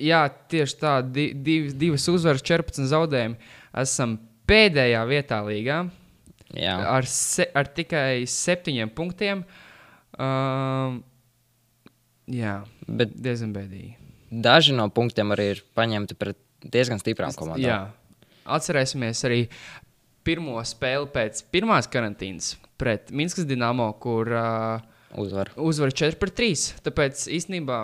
Jā, 0.01 0.25
tieši 0.51 0.79
tā, 0.81 0.95
di 1.07 1.29
div, 1.33 1.69
divas 1.79 2.05
uzvaras, 2.11 2.43
14 2.45 2.89
zaudējumi. 2.91 3.37
Esam 3.79 4.17
pēdējā 4.49 5.03
vietā 5.09 5.39
līgā 5.45 5.85
ar, 6.63 7.07
se, 7.09 7.47
ar 7.55 7.69
tikai 7.75 8.25
septiņiem 8.29 8.91
punktiem. 8.95 9.43
Um, 10.15 11.01
jā, 12.31 12.57
bet 12.87 13.15
diezgan 13.15 13.53
bēdīgi. 13.55 13.95
daži 14.31 14.75
no 14.75 14.87
punktiem 14.89 15.31
arī 15.35 15.49
ir 15.55 15.63
paņemti 15.75 16.15
pret 16.19 16.39
diezgan 16.63 16.99
stiprām 17.01 17.35
komandām. 17.35 17.65
Jā. 17.65 17.79
Atcerēsimies 18.45 19.23
arī 19.25 19.45
pirmo 20.25 20.57
spēli 20.65 21.09
pēc 21.13 21.43
pirmās 21.53 21.89
karantīnas 21.91 22.55
pret 22.81 23.11
Minskas 23.15 23.47
Dienāmo, 23.47 23.87
kur 24.01 24.31
uh, 24.33 24.83
Uzvar. 25.21 25.51
uzvar 25.55 25.93
4 25.95 26.19
pret 26.19 26.35
3. 26.37 26.65
Tāpēc 26.85 27.27
īstenībā 27.37 27.79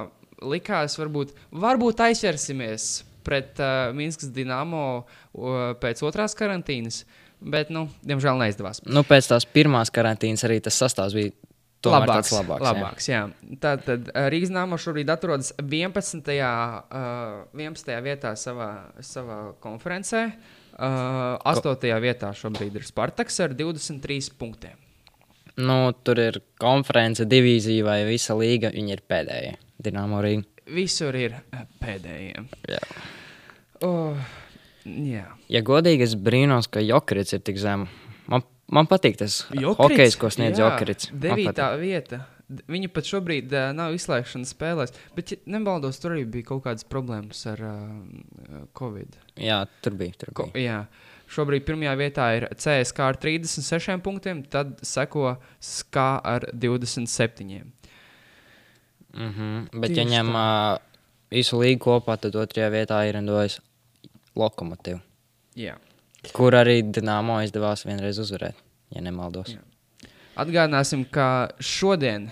likās, 0.51 0.97
varbūt, 0.99 1.35
varbūt 1.53 2.03
aizķersimies 2.07 2.89
pret 3.25 3.61
uh, 3.61 3.91
Minskas 3.95 4.33
Dienāmo 4.35 4.85
uh, 4.97 5.61
pēc 5.81 6.01
otrās 6.07 6.35
karantīnas, 6.37 7.03
bet, 7.39 7.71
nu, 7.73 7.87
diemžēl 8.07 8.41
neizdevās. 8.41 8.83
Nu, 8.89 9.05
pēc 9.07 9.31
tās 9.31 9.47
pirmās 9.47 9.93
karantīnas 9.93 10.43
arī 10.47 10.59
tas 10.65 10.79
sastāvs 10.81 11.15
bija 11.17 11.35
labāks. 11.85 12.33
labāks, 12.35 12.65
labāks 12.65 13.11
jā. 13.11 13.21
Tātad 13.61 14.09
uh, 14.09 14.25
Rīgas 14.33 14.51
Nāmo 14.53 14.81
šobrīd 14.81 15.13
atrodas 15.13 15.53
11. 15.61 16.25
Uh, 16.25 17.45
11. 17.53 17.93
vietā 18.03 18.33
savā, 18.39 18.71
savā 19.05 19.43
konferencē. 19.63 20.25
Uh, 20.31 20.57
8. 20.81 21.91
vietā 22.01 22.31
šobrīd 22.33 22.79
ir 22.79 22.85
Spartaks 22.87 23.37
ar 23.43 23.53
23 23.57 24.31
punktiem. 24.39 24.77
Nu, 25.61 25.91
tur 26.05 26.19
ir 26.21 26.39
konference, 26.61 27.25
divīzija 27.27 27.85
vai 27.85 27.99
visa 28.07 28.33
līga. 28.39 28.71
Viņi 28.73 28.95
ir 28.95 29.03
pēdējie. 29.09 29.57
Dienāmo 29.81 30.21
Rīga. 30.23 30.47
Visur 30.71 31.17
ir 31.17 31.35
uh, 31.35 31.65
pēdējie. 31.81 32.45
Jā. 32.71 32.79
Oh, 33.83 34.17
jā. 34.85 35.25
Ja 35.51 35.61
godīgi, 35.65 36.05
es 36.07 36.15
brīnos, 36.15 36.69
ka 36.71 36.83
Jokrits 36.85 37.35
ir 37.35 37.43
tik 37.45 37.59
zem. 37.61 37.87
Man, 38.31 38.45
man 38.71 38.87
patīk 38.89 39.19
tas 39.19 39.41
hokejs, 39.51 40.17
ko 40.21 40.31
sniedz 40.33 40.61
Jokrits. 40.61 41.11
Devītā 41.11 41.73
vieta. 41.81 42.23
Viņa 42.71 42.89
pat 42.91 43.07
šobrīd 43.07 43.53
uh, 43.55 43.69
nav 43.77 43.95
izslēgšanas 43.95 44.51
spēlēs, 44.55 44.93
bet, 45.15 45.31
ja 45.33 45.53
nebaldos, 45.53 45.99
tur 46.01 46.15
arī 46.15 46.25
bija 46.29 46.49
kaut 46.51 46.65
kādas 46.65 46.87
problēmas 46.87 47.45
ar 47.51 47.63
uh, 47.63 48.65
Covid. 48.77 49.15
Jā, 49.39 49.63
tur 49.85 49.95
bija. 49.99 50.17
Tur 50.19 50.33
Ko, 50.35 50.47
bija. 50.51 50.63
jā. 50.65 51.09
Šobrīd 51.31 51.63
pirmajā 51.63 51.93
vietā 51.95 52.25
ir 52.35 52.47
CSK 52.59 53.05
ar 53.05 53.19
36 53.21 54.01
punktiem, 54.03 54.43
tad 54.51 54.81
seko 54.83 55.37
SKA 55.63 56.09
ar 56.27 56.49
27. 56.51 57.61
Mm 59.13 59.29
-hmm. 59.31 59.79
Bet, 59.79 59.89
ja 59.91 60.03
Tieši 60.03 60.09
ņem 60.11 60.35
uh, 60.35 60.77
visu 61.31 61.59
līgu 61.59 61.79
kopā, 61.79 62.17
tad 62.17 62.35
otrajā 62.35 62.69
vietā 62.71 63.01
ir 63.07 63.15
rindojas 63.15 63.59
Lokomotīva, 64.35 64.99
Jā. 65.55 65.75
kur 66.33 66.55
arī 66.55 66.81
Dienāmo 66.83 67.41
izdevās 67.43 67.85
vienreiz 67.85 68.19
uzvarēt, 68.19 68.55
ja 68.89 69.01
nemaldos. 69.01 69.55
Jā. 69.55 69.59
Atgādināsim, 70.39 71.03
ka 71.11 71.51
šodien, 71.59 72.29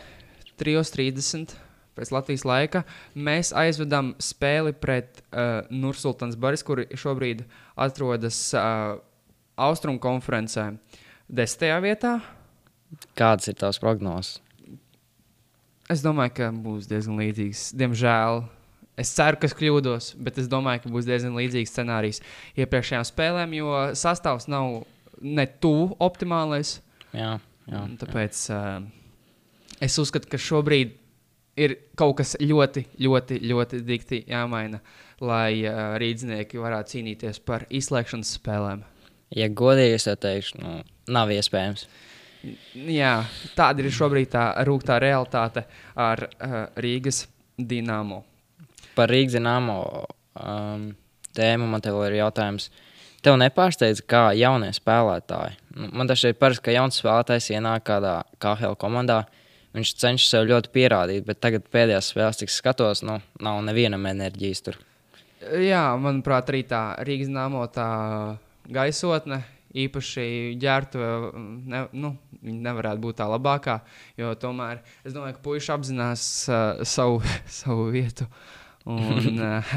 3.30 0.60 1.56
pēc 2.00 2.12
Latvijas 2.16 2.46
laika, 2.48 2.84
mēs 3.16 3.52
aizvedam 3.56 4.14
spēli 4.24 4.72
pret 4.72 5.20
uh, 5.20 5.68
Nursultānas 5.68 6.38
Baris, 6.40 6.64
kur 6.64 6.86
šobrīd 6.88 7.44
atrodas 7.80 8.40
uh, 8.56 9.00
Austrumu 9.60 10.00
konferencē, 10.00 10.70
desmitajā 11.28 11.80
vietā. 11.84 12.14
Kādas 13.20 13.52
ir 13.52 13.58
tavas 13.60 13.82
prognozes? 13.84 14.38
Es 15.92 16.04
domāju, 16.06 16.36
ka 16.38 16.48
būs 16.54 16.88
diezgan 16.88 17.20
līdzīgs. 17.20 17.74
Diemžēl 17.76 18.44
es 19.02 19.12
ceru, 19.18 19.42
ka 19.42 19.50
es 19.50 19.58
kļūdos, 19.58 20.14
bet 20.22 20.40
es 20.40 20.48
domāju, 20.48 20.86
ka 20.86 20.94
būs 20.94 21.10
diezgan 21.10 21.36
līdzīgs 21.36 21.74
scenārijs 21.76 22.24
iepriekšējām 22.56 23.08
spēlēm, 23.10 23.58
jo 23.60 23.76
sastāvs 23.98 24.48
nav 24.48 24.84
ne 25.20 25.46
tuvu 25.60 25.98
optimālais. 26.00 26.78
Jā, 27.12 27.40
jā. 27.70 27.84
Tāpēc 28.02 28.42
uh, 28.56 28.82
es 29.86 29.98
uzskatu, 30.02 30.30
ka 30.32 30.42
šobrīd 30.42 30.96
ir 31.60 31.76
kaut 32.00 32.18
kas 32.20 32.36
ļoti, 32.40 32.86
ļoti, 33.04 33.40
ļoti 33.50 33.82
dikti 33.88 34.22
jāmaina, 34.30 34.82
lai 35.24 35.62
uh, 35.64 35.98
rīznieki 36.02 36.62
varētu 36.62 36.96
cīnīties 36.96 37.42
par 37.46 37.68
izslēgšanas 37.70 38.36
spēlēm. 38.40 38.86
Ja 39.36 39.50
godīgi, 39.54 39.98
es 40.00 40.08
tev 40.08 40.18
teikšu, 40.24 40.62
nu, 40.64 40.78
nav 41.12 41.34
iespējams. 41.34 41.86
Jā, 42.90 43.18
tāda 43.58 43.84
ir 43.84 43.92
šobrīd 43.94 44.32
tā 44.32 44.46
rūktā 44.68 44.98
realitāte 45.04 45.66
ar 46.00 46.24
uh, 46.30 46.62
Rīgas 46.80 47.26
dīnāmo. 47.60 48.24
Par 48.96 49.12
Rīgas 49.12 49.36
zināmo 49.36 49.80
um, 50.40 50.88
tēmu 51.36 51.68
man 51.70 51.84
te 51.84 51.92
vēl 51.94 52.10
ir 52.10 52.22
jautājums. 52.22 52.70
Tev 53.26 53.36
nepārsteidz, 53.42 54.02
kā 54.08 54.30
jaunie 54.38 54.70
spēlētāji. 54.76 55.58
Nu, 55.76 55.90
Man 56.00 56.08
tas 56.08 56.24
ir 56.24 56.38
parasti, 56.40 56.66
ka 56.70 56.76
jauns 56.76 57.00
spēlētājs 57.02 57.52
ienāk 57.56 57.84
kādā 57.90 58.22
KL 58.40 58.78
komandā. 58.80 59.24
Viņš 59.76 59.92
cenšas 60.02 60.32
sev 60.34 60.48
ļoti 60.50 60.72
pierādīt, 60.74 61.26
bet 61.28 61.42
tagad 61.44 61.68
pēdējās 61.70 62.14
spēlēs, 62.14 62.40
cik 62.42 62.54
skatos, 62.54 63.04
nu, 63.06 63.20
nav 63.44 63.60
nevienam 63.68 64.08
enerģijas 64.10 64.64
tur. 64.66 64.80
Jā, 65.40 65.84
manuprāt, 66.02 66.50
arī 66.52 66.64
tā 66.68 66.82
Rīgas 67.06 67.30
dīnāmo 67.30 67.64
tā 67.72 67.90
gaisotne. 68.72 69.44
Īpaši 69.70 70.24
ģērbta, 70.58 71.10
ne, 71.70 71.84
nu, 71.94 72.16
viņa 72.42 72.64
nevarētu 72.66 73.04
būt 73.04 73.20
tā 73.20 73.28
labākā. 73.30 73.76
Tomēr 74.42 74.80
es 75.06 75.14
domāju, 75.14 75.36
ka 75.38 75.44
puikas 75.46 75.70
apzinās 75.76 76.24
uh, 76.50 76.82
savu, 76.82 77.20
savu 77.62 77.92
vietu. 77.94 78.26
Un 78.90 79.38
uh, 79.38 79.76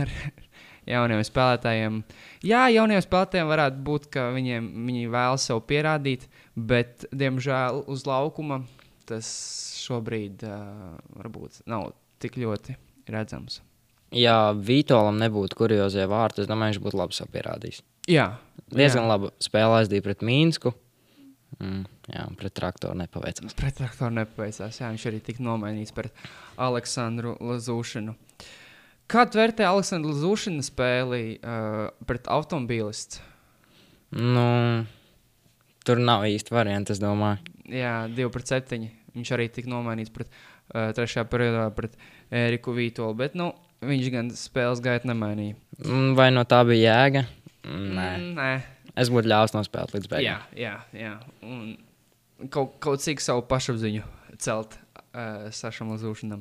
jauniem 0.89 1.23
spēlētājiem, 1.27 1.99
jā, 2.47 2.62
jauniem 2.75 3.03
spēlētājiem 3.05 3.51
varētu 3.51 3.83
būt, 3.87 4.09
ka 4.15 4.29
viņiem, 4.35 4.69
viņi 4.87 5.11
vēlas 5.12 5.49
sev 5.49 5.62
pierādīt, 5.69 6.29
bet, 6.55 7.07
diemžēl, 7.15 7.85
uz 7.93 8.07
laukuma 8.09 8.62
tas 9.09 9.29
šobrīd 9.83 10.45
uh, 10.47 10.95
varbūt 11.19 11.65
nav 11.71 11.91
tik 12.23 12.39
ļoti 12.39 12.77
redzams. 13.12 13.61
Ja 14.12 14.53
Vitolam 14.53 15.17
nebūtu 15.21 15.57
kuriozie 15.57 16.05
vārti, 16.11 16.45
es 16.45 16.51
domāju, 16.51 16.77
viņš 16.77 16.85
būtu 16.85 17.01
labi 17.01 17.17
sev 17.17 17.31
pierādījis. 17.33 17.81
Jā, 18.11 18.33
Diezgan 18.73 19.07
jā. 19.07 19.11
labi 19.11 19.31
spēlē 19.43 19.83
aizdīja 19.83 20.05
pret 20.05 20.25
Mīnsku. 20.27 20.73
Mm, 21.61 21.85
jā, 22.09 22.25
pret 22.41 22.55
traktoru 22.57 22.97
nepaveicās. 22.99 23.55
Pret 23.59 23.77
traktoru 23.77 24.15
nepaveicās. 24.17 24.81
Jā, 24.81 24.89
viņš 24.89 25.05
arī 25.11 25.21
tika 25.25 25.45
nomainīts 25.45 25.95
par 25.95 26.09
Aleksandru 26.61 27.37
Lazūšanu. 27.41 28.15
Kā 28.17 28.62
tu 29.33 29.40
vērtē 29.40 29.66
Aleksandru 29.69 30.12
Lazūšanu 30.14 30.62
spēli 30.64 31.23
uh, 31.42 31.90
pret 32.09 32.28
automobīlistu? 32.33 33.21
Nu, 34.16 34.45
tur 35.87 36.00
nav 36.04 36.25
īsti 36.28 36.52
variantu, 36.54 36.92
es 36.95 37.00
domāju. 37.02 37.40
Jā, 37.73 38.07
2 38.12 38.28
pret 38.35 38.50
7. 38.52 38.88
Viņš 39.16 39.31
arī 39.37 39.47
tika 39.52 39.69
nomainīts 39.73 40.12
pret 40.12 40.28
uh, 40.33 40.90
trešajā 40.97 41.26
periodā 41.33 41.66
pret 41.76 41.97
Eriku 42.33 42.73
Vītolu, 42.76 43.16
bet 43.19 43.37
nu, 43.38 43.50
viņš 43.85 44.11
gan 44.14 44.31
spēles 44.37 44.81
gaitu 44.85 45.09
nemainīja. 45.11 45.57
Mm, 45.85 46.12
Vai 46.19 46.31
no 46.33 46.45
tā 46.49 46.62
bija 46.69 46.95
jēga? 46.97 47.25
Mm, 47.69 47.88
Nē, 47.99 48.09
nē. 48.38 48.50
es 48.99 49.11
būtu 49.12 49.28
ļāvis 49.33 49.54
nospēlēt 49.57 49.97
līdz 49.97 50.09
Jā, 50.09 50.14
beigām. 50.16 50.47
jā, 50.59 50.75
jā. 50.99 51.12
Un 51.45 52.49
kaut, 52.52 52.78
kaut 52.83 53.04
cik 53.04 53.21
savu 53.23 53.45
pašapziņu 53.49 54.02
celt 54.42 54.78
uh, 55.12 55.49
Sašam 55.54 55.92
Lazūšanam. 55.95 56.40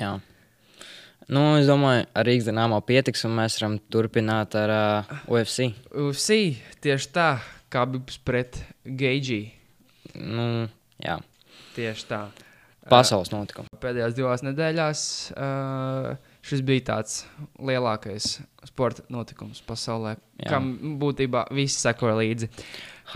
Jā. 0.00 0.16
Nu, 1.32 1.42
es 1.56 1.64
domāju, 1.68 2.04
ar 2.12 2.26
Rīgas 2.28 2.48
dīnāmo 2.50 2.78
pietiks, 2.84 3.22
un 3.24 3.32
mēs 3.38 3.56
varam 3.60 3.78
turpināt 3.92 4.54
ar 4.60 4.72
uh, 4.74 5.12
UFC. 5.32 5.70
UFC 5.96 6.36
tieši 6.84 7.08
tā, 7.16 7.28
kā 7.72 7.86
bija 7.88 8.18
pret 8.28 8.58
Geidži. 8.84 9.46
Nu, 10.20 10.66
jā, 11.00 11.16
Tieši 11.74 12.04
tā. 12.10 12.20
pasaules 12.92 13.32
notikums. 13.32 13.72
Pēdējās 13.82 14.14
divās 14.14 14.44
nedēļās 14.44 15.00
uh, 15.32 16.12
šis 16.44 16.60
bija 16.68 16.84
tāds 16.92 17.22
lielākais 17.56 18.36
sporta 18.68 19.02
notikums 19.10 19.64
pasaulē, 19.66 20.18
Jā. 20.44 20.52
kam 20.52 20.68
būtībā 21.00 21.46
visi 21.56 21.80
sekoja 21.80 22.18
līdzi. 22.20 22.50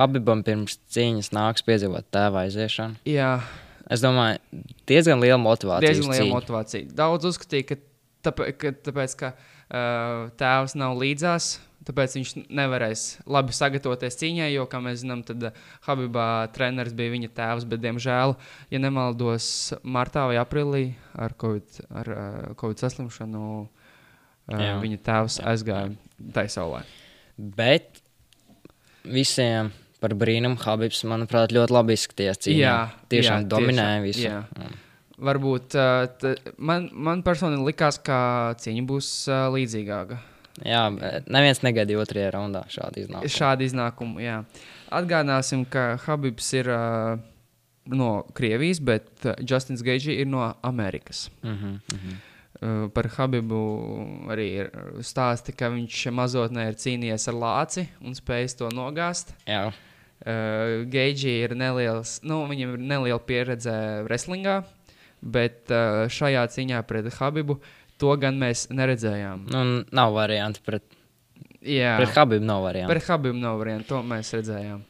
Habibam 0.01 0.41
pirms 0.45 0.81
cīņas 0.97 1.31
nāks 1.37 1.65
piedzīvot 1.69 2.09
tēva 2.15 2.47
aiziešanu. 2.49 2.99
Jā, 3.09 3.37
Es 3.89 4.03
domāju, 4.05 4.37
diezgan 4.85 5.17
liela 5.23 5.39
motivācija. 5.41 5.89
diezgan 5.89 6.13
liela 6.13 6.35
motivācija. 6.35 6.91
Daudz 6.93 7.25
uzskatīja, 7.25 7.65
ka, 7.71 7.77
tāpēc, 8.27 8.59
ka, 8.61 8.73
tāpēc, 8.89 9.17
ka 9.21 9.33
uh, 9.35 10.29
tēvs 10.41 10.77
nav 10.79 10.99
līdzās. 11.01 11.57
Tāpēc 11.89 12.19
viņš 12.19 12.31
nevarēs 12.53 13.03
labi 13.31 13.55
sagatavoties 13.57 14.19
cīņai, 14.21 14.51
jo, 14.53 14.67
kā 14.69 14.81
mēs 14.85 15.01
zinām, 15.01 15.23
tad 15.25 15.47
Habibā 15.87 16.27
treneris 16.53 16.93
bija 16.93 17.15
viņa 17.15 17.31
tēvs. 17.39 17.65
Bet, 17.71 17.81
diemžēl, 17.81 18.35
ja 18.75 18.81
nemaldos, 18.83 19.47
martā 19.87 20.27
vai 20.29 20.37
aprīlī 20.43 20.83
ar 21.17 21.33
Covid, 21.41 21.79
ar, 21.89 22.11
uh, 22.13 22.51
COVID 22.61 22.83
saslimšanu 22.85 23.45
uh, 23.63 23.89
Jā. 24.53 24.75
viņa 24.83 25.01
tēvs 25.07 25.39
aizgāja 25.49 25.95
taisaulē. 26.37 26.83
Bet 27.39 28.03
visiem 29.09 29.73
par 30.03 30.15
brīnumu 30.19 30.61
Habibs, 30.63 31.01
manuprāt, 31.09 31.55
ļoti 31.55 31.75
labi 31.75 31.97
izskatījās 31.99 32.43
cīņā. 32.45 32.61
Jā, 32.61 32.77
tiešām 33.11 33.43
jā, 33.43 33.49
dominēja 33.55 34.03
tiešām, 34.03 34.07
visu. 34.07 34.27
jā. 34.29 34.43
Un- 34.59 34.77
Varbūt 35.19 35.75
t- 36.23 36.35
man, 36.59 36.91
man 36.93 37.23
personīgi 37.27 37.65
likās, 37.67 37.99
ka 37.99 38.55
cīņa 38.63 38.85
būs 38.87 39.09
līdzīgāka. 39.55 40.19
Jā, 40.67 40.85
neviens 41.31 41.61
negaidīja 41.63 42.03
otrajā 42.03 42.31
raundā 42.35 42.65
šādu 42.71 43.05
iznākumu. 43.05 43.31
Šādi 43.31 43.67
iznākumi, 43.69 44.23
jā. 44.25 44.39
Atgādināsim, 44.95 45.65
ka 45.71 45.93
Habibs 46.07 46.49
ir 46.59 46.71
uh, 46.75 47.19
no 47.91 48.23
Krievijas, 48.35 48.81
bet 48.83 49.27
Justins 49.43 49.85
Geidži 49.87 50.17
ir 50.23 50.27
no 50.27 50.55
Amerikas. 50.63 51.29
Mm 51.43 51.55
-hmm, 51.55 51.75
mm 51.93 51.99
-hmm. 51.99 52.17
Uh, 52.59 52.91
par 52.91 53.07
Habibu 53.07 53.61
arī 54.29 54.47
ir 54.61 54.71
stāsti, 54.99 55.53
ka 55.53 55.69
viņš 55.71 56.11
mazotnē 56.11 56.69
ir 56.69 56.75
cīnījies 56.75 57.29
ar 57.29 57.35
lāci 57.35 57.87
un 58.01 58.15
spējis 58.15 58.57
to 58.57 58.69
nogāzt. 58.69 59.35
Jā, 59.47 59.73
Uh, 60.19 60.83
Geidži 60.91 61.31
ir 61.45 61.55
neliels, 61.55 62.19
nu, 62.23 62.41
viņam 62.51 62.73
ir 62.75 62.79
neliela 62.79 63.21
pieredze 63.23 64.03
wrestlingā, 64.03 64.65
bet 65.23 65.71
uh, 65.73 66.07
šajā 66.13 66.47
cīņā 66.55 66.83
pret 66.89 67.11
Habibu 67.19 67.59
to 67.99 68.15
gan 68.21 68.39
mēs 68.39 68.69
neredzējām. 68.71 69.49
nu, 69.51 69.65
nav 69.93 70.15
variantu 70.15 70.63
pret, 70.65 70.85
Jā, 71.59 71.97
pret 71.99 72.15
Habibu. 72.15 72.45
Nav 72.47 72.63
variantu. 72.63 72.93
par 72.95 73.03
Habibu 73.09 73.39
nav 73.39 73.59
variantu, 73.59 73.89
to 73.91 74.03
mēs 74.07 74.31
redzējām. 74.37 74.85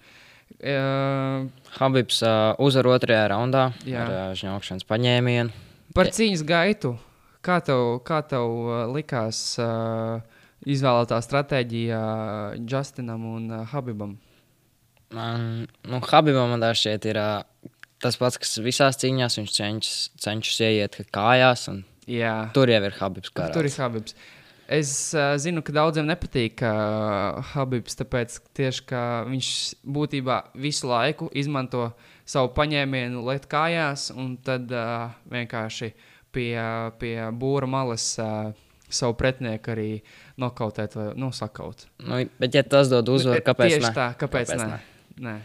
Uh, 0.59 1.47
Habibs 1.79 2.23
uh, 2.27 2.55
uzvar 2.59 2.89
otrajā 2.97 3.29
raundā 3.31 3.69
Jā. 3.87 4.03
ar 4.05 4.13
uh, 4.13 4.37
žņaukšanas 4.37 4.87
paņēmienu. 4.89 5.53
Par 5.95 6.11
cīņas 6.13 6.43
gaitu. 6.49 6.97
Kā 7.45 7.61
tev, 7.65 8.01
kā 8.05 8.19
tev 8.27 8.45
uh, 8.67 8.81
likās 8.91 9.41
uh, 9.63 10.19
izvēlētā 10.67 11.21
stratēģija 11.23 12.01
Justinam 12.69 13.25
un 13.37 13.47
uh, 13.53 13.63
Habibam? 13.71 14.17
Man, 15.15 15.69
nu, 15.89 16.01
Habibam 16.11 16.51
man 16.53 16.67
šķiet 16.77 17.07
ir 17.09 17.21
uh, 17.23 17.47
tas 18.03 18.19
pats, 18.21 18.41
kas 18.41 18.59
visās 18.65 18.99
cīņās. 19.01 19.39
Viņš 19.41 19.55
cenšas, 19.55 20.01
cenšas 20.25 20.61
ieiet 20.67 21.01
kājās, 21.15 21.69
un 21.73 21.85
Jā, 22.09 22.49
tur 22.57 22.71
jau 22.73 22.81
ir 22.81 22.95
Habibs. 22.99 23.33
tur 23.53 23.69
ir. 23.69 23.73
Habibs. 23.77 24.15
Es 24.69 24.91
uh, 25.17 25.33
zinu, 25.41 25.63
ka 25.65 25.73
daudziem 25.73 26.09
nepatīk 26.09 26.61
uh, 26.65 27.41
Habibs, 27.55 27.97
tāpēc 27.97 28.37
tieši 28.57 28.85
ka 28.91 29.03
viņš 29.29 29.51
būtībā 29.89 30.39
visu 30.61 30.91
laiku 30.91 31.31
izmanto 31.33 31.87
savu 32.29 32.53
paņēmienu, 32.57 33.25
liet 33.29 33.49
kājās, 33.49 34.11
un 34.13 34.37
tad 34.45 34.69
uh, 34.73 35.09
vienkārši 35.33 35.93
pie, 36.37 36.53
pie 37.01 37.15
būra 37.33 37.69
malas 37.69 38.11
uh, 38.21 38.53
savu 38.89 39.17
pretinieku 39.21 39.73
arī 39.73 39.89
nokautēt 40.41 40.97
vai 40.97 41.09
nosakaut. 41.17 41.87
Nu, 42.05 42.21
bet, 42.41 42.57
ja 42.57 42.65
tas 42.65 42.93
dod 42.93 43.09
uzvaru, 43.13 43.45
kāpēc? 43.45 43.77
Tieši 43.77 43.87
ne? 43.89 43.95
tā, 43.97 44.11
kāpēc, 44.21 44.53
kāpēc 44.53 44.69
ne? 44.69 44.81
ne? 45.29 45.39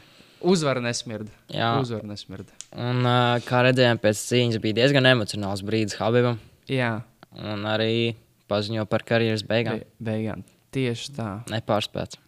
Uzvara 0.44 0.84
nesmirda. 0.84 1.32
Jā. 1.52 1.74
Uzvara 1.82 2.08
nesmirda. 2.10 2.52
Un, 2.76 3.06
kā 3.48 3.64
redzējām, 3.68 4.02
pēc 4.04 4.20
cīņas 4.28 4.62
bija 4.64 4.82
diezgan 4.82 5.08
emocionāls 5.14 5.64
brīdis 5.66 5.96
Habibam. 6.00 6.40
Jā. 6.72 6.98
Un 7.40 7.64
arī 7.70 8.16
paziņo 8.52 8.86
par 8.92 9.06
karjeras 9.08 9.46
beigām. 9.48 9.82
Be 9.82 10.12
beigām. 10.12 10.44
Tieši 10.74 11.16
tā. 11.16 11.30
Nepārspēts. 11.54 12.20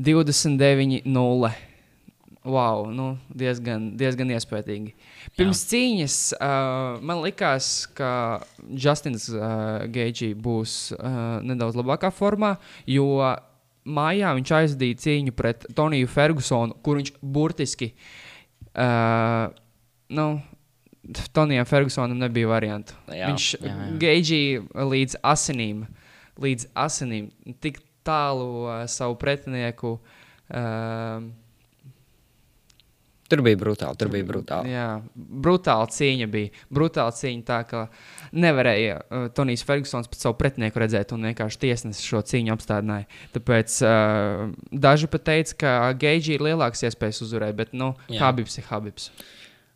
29-0. 0.00 1.50
Wow, 2.40 2.86
nu, 2.88 3.18
diezgan, 3.36 3.90
diezgan 4.00 4.30
iespaidīgi. 4.32 4.94
Pirms 5.36 5.60
Jā. 5.60 5.66
cīņas 5.74 6.14
uh, 6.38 7.02
man 7.04 7.20
likās, 7.20 7.84
ka 7.92 8.40
Justins 8.64 9.26
uh, 9.34 9.84
Geidžī 9.92 10.30
būs 10.32 10.94
uh, 10.96 11.44
nedaudz 11.44 11.76
labākā 11.76 12.08
formā, 12.16 12.54
jo 12.88 13.20
mājā 13.88 14.32
viņš 14.36 14.52
aizdīja 14.58 15.00
cīņu 15.04 15.34
pret 15.36 15.66
Toniju 15.76 16.08
Fergusonu, 16.10 16.76
kur 16.84 17.00
viņš 17.00 17.12
burtiski. 17.20 17.92
Uh, 18.70 19.50
nu, 20.14 20.26
Tonijam 21.34 21.66
Fergusonam 21.66 22.18
nebija 22.20 22.50
variantu. 22.50 22.96
Jā, 23.08 23.30
viņš 23.30 23.50
jā, 23.56 23.72
jā. 23.72 23.90
Geidžīja 24.02 24.86
līdz 24.92 25.20
asinīm, 25.26 25.84
līdz 26.40 26.70
asinīm, 26.78 27.30
tik 27.64 27.80
tālu 28.06 28.50
uh, 28.66 28.82
savu 28.90 29.16
pretinieku. 29.20 29.96
Uh, 30.50 31.30
Tur 33.30 33.44
bija 33.46 33.58
brutāli. 33.60 33.94
Tur 33.94 34.08
bija 34.10 34.26
brutāli. 34.26 34.72
Jā, 34.74 34.86
brutāla 35.14 35.86
cīņa 35.94 36.26
bija. 36.32 36.50
Brutāla 36.74 37.12
cīņa 37.14 37.44
tā, 37.46 37.58
ka 37.68 37.82
nevarēja 38.34 38.96
uh, 38.98 39.26
Tonijs 39.36 39.62
Fergusons 39.66 40.10
pēc 40.10 40.24
savu 40.24 40.34
pretinieku 40.40 40.82
redzēt, 40.82 41.14
un 41.14 41.28
vienkārši 41.28 41.60
tiesnesis 41.62 42.08
šo 42.10 42.24
cīņu 42.26 42.50
apstādināja. 42.56 43.06
Tāpēc 43.36 43.76
uh, 43.86 44.48
daži 44.86 45.10
pat 45.12 45.28
teica, 45.28 45.58
ka 45.62 45.74
Geidži 46.00 46.34
ir 46.36 46.42
lielāks 46.48 46.82
iespējas 46.88 47.22
uzvarēt, 47.26 47.54
bet 47.60 47.76
nu, 47.76 47.92
Jā. 48.10 48.24
Habibs 48.24 48.58
ir 48.58 48.66
Habibs. 48.66 49.12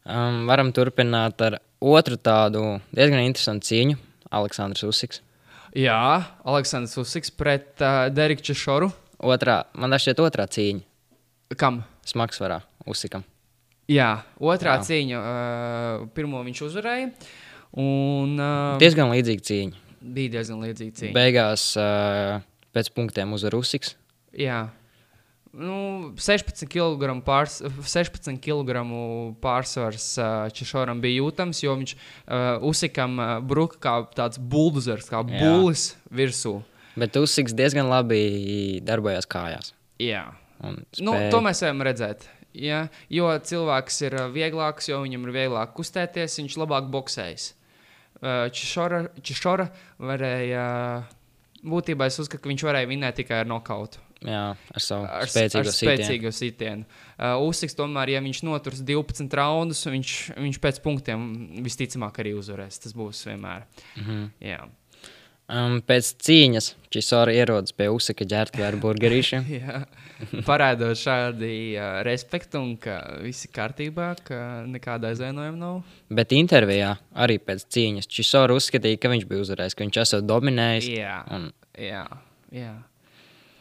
Um, 0.04 0.42
varam 0.50 0.72
turpināt 0.74 1.44
ar 1.46 1.60
otru 1.78 2.18
tādu 2.18 2.64
diezgan 2.90 3.22
interesantu 3.22 3.70
cīņu. 3.70 4.00
Aleksandrs 4.34 4.82
Usiks. 4.88 5.22
Jā, 5.78 6.00
Aleksandrs 6.42 6.98
Usiks 7.04 7.30
pret 7.30 7.78
uh, 7.78 8.08
Deriku 8.10 8.42
Češoru. 8.50 8.90
Otrā, 9.24 9.60
man 9.78 9.94
šķiet, 9.94 10.20
otrā 10.26 10.48
cīņa. 10.50 10.82
Kam? 11.54 11.84
Smagsvarā 12.04 12.58
Usikam. 12.90 13.22
Jā, 13.90 14.10
otrā 14.40 14.78
Jā. 14.78 14.84
Cīņa. 14.86 15.18
Uh, 15.20 16.06
pirmo 16.16 16.40
viņš 16.46 16.62
uzvarēja. 16.70 17.10
Un, 17.76 18.38
uh, 18.38 18.78
Diezgan 18.80 19.10
līdzīga 19.12 19.44
cīņa. 19.50 19.82
bija 20.14 20.30
diezgan 20.38 20.62
līdzīga 20.62 20.94
cīņa. 21.00 21.12
Beigās 21.16 21.66
uh, 21.80 22.38
pēc 22.76 22.90
punktiem 22.94 23.32
uzvar 23.36 23.56
Usiks. 23.58 23.96
Jā. 24.32 24.68
Nu, 25.54 26.10
16 26.18 26.66
kg, 26.66 27.12
pārs, 27.22 27.60
16 27.62 28.40
kg 28.42 28.80
pārsvars 29.42 30.06
uh, 30.18 30.48
Češoram 30.50 30.98
bija 31.04 31.20
jūtams, 31.22 31.60
jo 31.62 31.76
viņš 31.78 31.92
uh, 31.94 32.64
uzsikam 32.66 33.14
uh, 33.22 33.36
bruka 33.38 33.78
kā 33.78 33.92
tāds 34.18 34.40
buldozers, 34.42 35.06
kā 35.12 35.20
Jā. 35.22 35.44
būlis 35.44 35.92
virsū. 36.10 36.56
Bet 36.98 37.14
Usiks 37.20 37.54
diezgan 37.54 37.86
labi 37.90 38.80
darbojās 38.82 39.26
kājās. 39.30 39.70
Jā. 40.02 40.24
un 40.64 40.80
Nu, 41.02 41.12
spēja- 41.14 41.30
to 41.30 41.40
mēs 41.42 41.62
varam 41.62 41.82
redzēt. 41.86 42.26
Ja? 42.54 42.86
Jo 43.12 43.32
cilvēks 43.34 44.00
ir 44.06 44.16
uh, 44.20 44.30
vieglāks, 44.32 44.88
jo 44.90 45.02
viņam 45.02 45.26
ir 45.28 45.34
vieglāk 45.34 45.74
kustēties, 45.76 46.38
viņš 46.40 46.58
labāk 46.62 46.88
boxējas. 46.92 47.52
Uh, 48.22 48.46
Čišora, 48.54 49.04
Čišora 49.20 49.68
varēja, 49.98 50.64
būtībā 51.66 52.08
es 52.08 52.18
uzskatu, 52.22 52.44
ka 52.44 52.52
viņš 52.52 52.66
varēja 52.68 52.90
vinēt 52.90 53.18
tikai 53.22 53.42
ar 53.42 53.50
nokautu. 53.50 54.00
Jā, 54.24 54.44
ar 54.54 54.80
savu 54.80 55.04
ar, 55.04 55.28
spēcīgu 55.28 55.60
ar 55.60 55.74
spēcīgu 55.74 56.30
sitienu. 56.32 56.86
Uh, 57.18 57.42
Usiks 57.44 57.76
tomēr, 57.76 58.14
ja 58.14 58.22
viņš 58.24 58.40
noturs 58.46 58.80
12 58.86 59.36
raundus, 59.36 59.82
viņš, 59.84 60.14
viņš 60.38 60.60
pēc 60.64 60.80
punktiem 60.84 61.26
visticamāk 61.66 62.22
arī 62.22 62.32
uzvarēs. 62.38 62.80
Tas 62.86 62.96
būs 62.96 63.26
vienmēr. 63.28 63.66
Mhm. 64.00 64.24
Jā, 64.46 64.62
Um, 65.44 65.82
pēc 65.84 66.08
cīņas 66.24 66.70
Čisora 66.94 67.32
ierodas 67.36 67.74
pie 67.76 67.90
ar 68.64 68.78
burgerīšiem. 68.80 69.44
Jā. 69.58 69.82
parādot 70.46 70.96
šādi 70.96 71.50
uh, 71.76 71.98
respektu 72.06 72.62
un 72.62 72.70
ka 72.80 72.96
viss 73.20 73.44
ir 73.44 73.52
kārtībā, 73.52 74.06
ka 74.24 74.38
nekāda 74.70 75.10
aizvainojuma 75.12 75.60
nav. 75.60 75.82
Bet 76.08 76.32
intervijā 76.32 76.94
arī 77.12 77.36
pēc 77.44 77.66
cīņas 77.76 78.08
Čisora 78.08 78.56
uzskatīja, 78.56 79.02
ka 79.02 79.12
viņš 79.12 79.26
bija 79.28 79.44
uzvarējis, 79.44 79.76
ka 79.76 79.84
viņš 79.84 80.00
esot 80.06 80.28
dominējis. 80.30 80.88
Jā, 80.96 81.18
Un, 81.36 81.50
jā. 81.76 82.06
jā. 82.54 82.72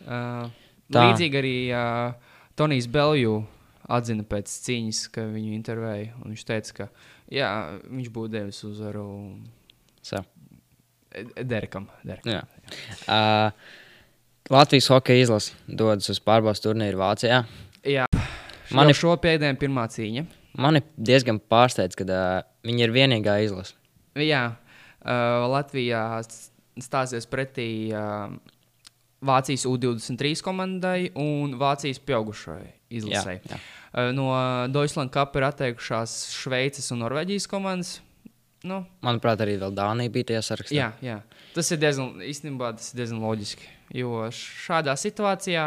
Uh, 0.08 0.48
Tā. 0.94 1.10
līdzīgi 1.10 1.40
arī 1.40 1.58
uh, 1.76 2.38
Tonijs 2.60 2.88
Belju 2.92 3.42
atzina 3.92 4.24
pēc 4.28 4.52
cīņas, 4.68 5.04
ka 5.12 5.26
viņu 5.34 5.52
intervēja. 5.58 6.14
un 6.22 6.32
Viņš 6.32 6.48
teica, 6.48 6.78
ka 6.80 6.88
jā, 7.34 7.50
viņš 7.90 8.12
būtu 8.16 8.36
devis 8.38 8.64
uzvaru 8.68 9.08
so, 10.00 10.24
Derekam. 11.44 11.88
Derekam. 12.04 12.32
jā. 12.34 12.44
uh, 13.08 13.52
Latvijas 14.52 14.88
hokeja 14.92 15.24
izlase 15.24 15.54
dodas 15.68 16.10
uz 16.12 16.20
pārbaudas 16.20 16.62
turnīru 16.64 17.00
Vācijā. 17.00 17.44
Jā, 17.88 18.06
Man 18.14 18.78
man 18.82 18.90
ir- 18.90 18.96
ir 18.96 19.00
šo 19.00 19.14
pēdējo 19.22 19.58
pirmā 19.62 19.86
cīņa. 19.92 20.26
Mani 20.58 20.82
diezgan 20.98 21.40
pārsteidz, 21.40 21.96
ka 21.98 22.04
uh, 22.06 22.42
viņi 22.68 22.84
ir 22.88 22.92
vienīgā 22.94 23.38
izlase. 23.46 23.74
Jā, 24.20 24.44
uh, 24.54 25.48
Latvijā 25.50 26.04
stāsies 26.82 27.26
pretī 27.30 27.90
uh, 27.94 28.34
Vācijas 29.24 29.64
U23 29.70 30.42
komandai 30.44 31.12
un 31.16 31.56
Vācijas 31.58 32.00
pieaugušajai 32.04 32.74
izlasē. 33.00 33.40
jā. 33.50 33.60
Uh, 33.94 34.12
no 34.12 34.28
Deutschland 34.74 35.12
Cup 35.14 35.36
ir 35.40 35.46
atteikušās 35.48 36.18
Šveices 36.34 36.92
un 36.92 37.00
Norvēģijas 37.06 37.48
komandas. 37.48 38.02
Nu, 38.64 38.78
Manuprāt, 39.04 39.42
arī 39.44 39.58
vēl 39.60 39.74
Dānija 39.76 40.12
bija 40.14 40.30
tajā 40.32 40.42
sarakstā. 40.48 40.76
jā, 40.78 40.92
jā, 41.04 41.18
tas 41.56 41.72
ir 41.76 41.82
diezgan, 41.82 42.22
īstenībā, 42.24 42.70
tas 42.78 42.94
ir 42.94 43.02
diezgan 43.02 43.20
loģiski. 43.20 43.68
Jo 43.94 44.30
šādā 44.32 44.96
situācijā, 44.98 45.66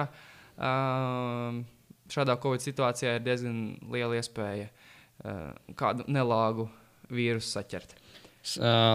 šādā 2.16 2.37
Covid 2.42 2.64
situācijā 2.64 3.18
ir 3.18 3.26
diezgan 3.26 3.59
liela 3.92 4.16
iespēja 4.16 4.70
kādu 5.76 6.06
nelāgu 6.09 6.70
vīrusu 7.12 7.52
saķert. 7.59 7.92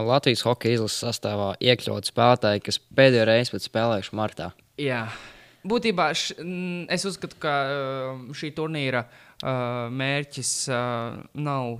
Latvijas 0.07 0.45
hokeja 0.47 0.79
izlases 0.79 1.03
sastāvā 1.03 1.51
iekļaut 1.59 2.07
spēlētāji, 2.07 2.63
kas 2.65 2.79
pēdējo 2.97 3.27
reizi 3.27 3.53
pēc 3.53 3.67
spēlējuši 3.67 4.17
martā. 4.17 4.49
Jā. 4.81 5.05
Būtībā 5.67 6.07
š, 6.15 6.41
es 6.89 7.05
uzskatu, 7.05 7.37
ka 7.43 7.53
šī 8.33 8.49
turnīra 8.57 9.03
mērķis 9.93 10.53
nav 11.37 11.75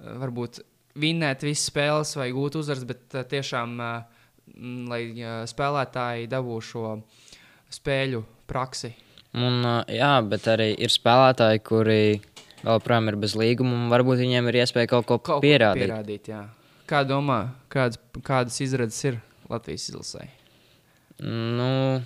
varbūt 0.00 0.62
vinnēt 0.98 1.44
visas 1.46 1.68
spēles 1.70 2.16
vai 2.18 2.30
gūt 2.34 2.56
uzvaras, 2.60 2.84
bet 2.88 3.14
uh, 3.14 3.22
tiešām, 3.30 3.76
uh, 3.80 4.24
lai 4.90 5.02
uh, 5.14 5.42
spēlētāji 5.50 6.28
dabū 6.32 6.58
šo 6.64 6.96
spēļu 7.70 8.24
praksi. 8.50 8.90
Un, 9.38 9.60
uh, 9.62 9.82
jā, 9.86 10.12
bet 10.26 10.48
arī 10.50 10.72
ir 10.82 10.90
spēlētāji, 10.90 11.60
kuri 11.62 12.00
vēl 12.64 12.74
joprojām 12.80 13.08
ir 13.12 13.16
bez 13.22 13.36
līguma, 13.38 13.76
un 13.76 13.92
varbūt 13.92 14.18
viņiem 14.24 14.48
ir 14.50 14.58
iespēja 14.64 14.90
kaut 14.90 15.06
ko 15.08 15.18
Kaut 15.22 15.44
pierādīt. 15.44 15.86
pierādīt 15.86 16.32
jā. 16.32 16.42
Kā 16.90 17.04
domā, 17.06 17.52
kādas, 17.70 18.00
kādas 18.26 18.56
izredzes 18.64 19.04
ir 19.12 19.20
Latvijas 19.48 19.86
izlasē? 19.92 20.26
Nu, 21.22 22.00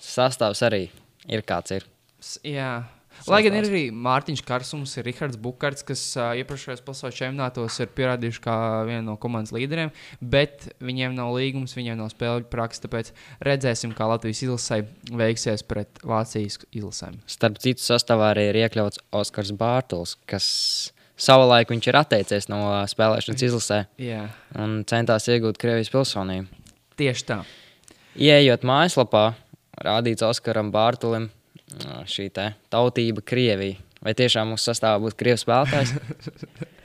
sastāvs 0.00 0.62
arī 0.64 0.86
ir 1.28 1.42
kāds 1.46 1.74
ir. 1.76 1.84
S- 2.20 2.38
Jā. 2.46 2.84
Lai 3.28 3.40
gan 3.44 3.56
ir 3.58 3.66
arī 3.68 3.82
Mārtiņš 3.92 4.42
Kārsums, 4.48 4.94
ir 4.96 5.08
Rahards 5.10 5.38
Bukārts, 5.40 5.84
kas 5.86 6.02
uh, 6.16 6.30
iepriekšējos 6.40 6.84
pasaules 6.86 7.18
čempionātos 7.18 7.76
ir 7.82 7.90
pierādījuši 7.96 8.42
kā 8.44 8.54
viena 8.88 9.02
no 9.10 9.16
komandas 9.20 9.52
līderiem, 9.56 9.92
bet 10.20 10.70
viņiem 10.80 11.16
nav 11.18 11.34
līgums, 11.36 11.74
viņiem 11.76 11.98
nav 12.00 12.12
spēļu 12.14 12.48
praksa. 12.52 12.86
Tāpēc 12.86 13.12
redzēsim, 13.44 13.92
kā 13.96 14.08
Latvijas 14.10 14.44
izlasē 14.46 14.82
veiksies 15.10 15.66
pret 15.68 16.00
Vācijas 16.06 16.60
izlasēm. 16.72 17.20
Starp 17.30 17.60
citu, 17.60 17.84
sastāvā 17.84 18.32
arī 18.34 18.48
ir 18.50 18.60
iekļauts 18.64 19.02
Oskars 19.20 19.52
Bārtaļs, 19.60 20.16
kas 20.30 20.46
savulaik 21.20 21.72
viņš 21.72 21.90
ir 21.90 21.98
atteicies 22.00 22.48
no 22.48 22.62
spēlēšanas 22.88 23.44
izlasē 23.50 23.82
Jā, 24.00 24.24
un 24.56 24.80
centās 24.88 25.28
iegūt 25.28 25.60
Krievijas 25.60 25.92
pilsonību. 25.92 26.48
tieši 27.00 27.26
tā. 27.28 27.42
Iejot 28.20 28.64
mājaslapā, 28.66 29.34
rādīts 29.84 30.24
Oskaram 30.26 30.72
Bārtaļam 30.74 31.28
šī 32.10 32.28
te 32.34 32.50
tautība 32.72 33.24
Krievija. 33.26 33.78
Vai 34.00 34.14
tiešām 34.16 34.54
mūsu 34.54 34.70
sastāvā 34.70 35.00
būtu 35.02 35.18
Krievijas 35.20 35.44
spēlētājs? 35.44 35.96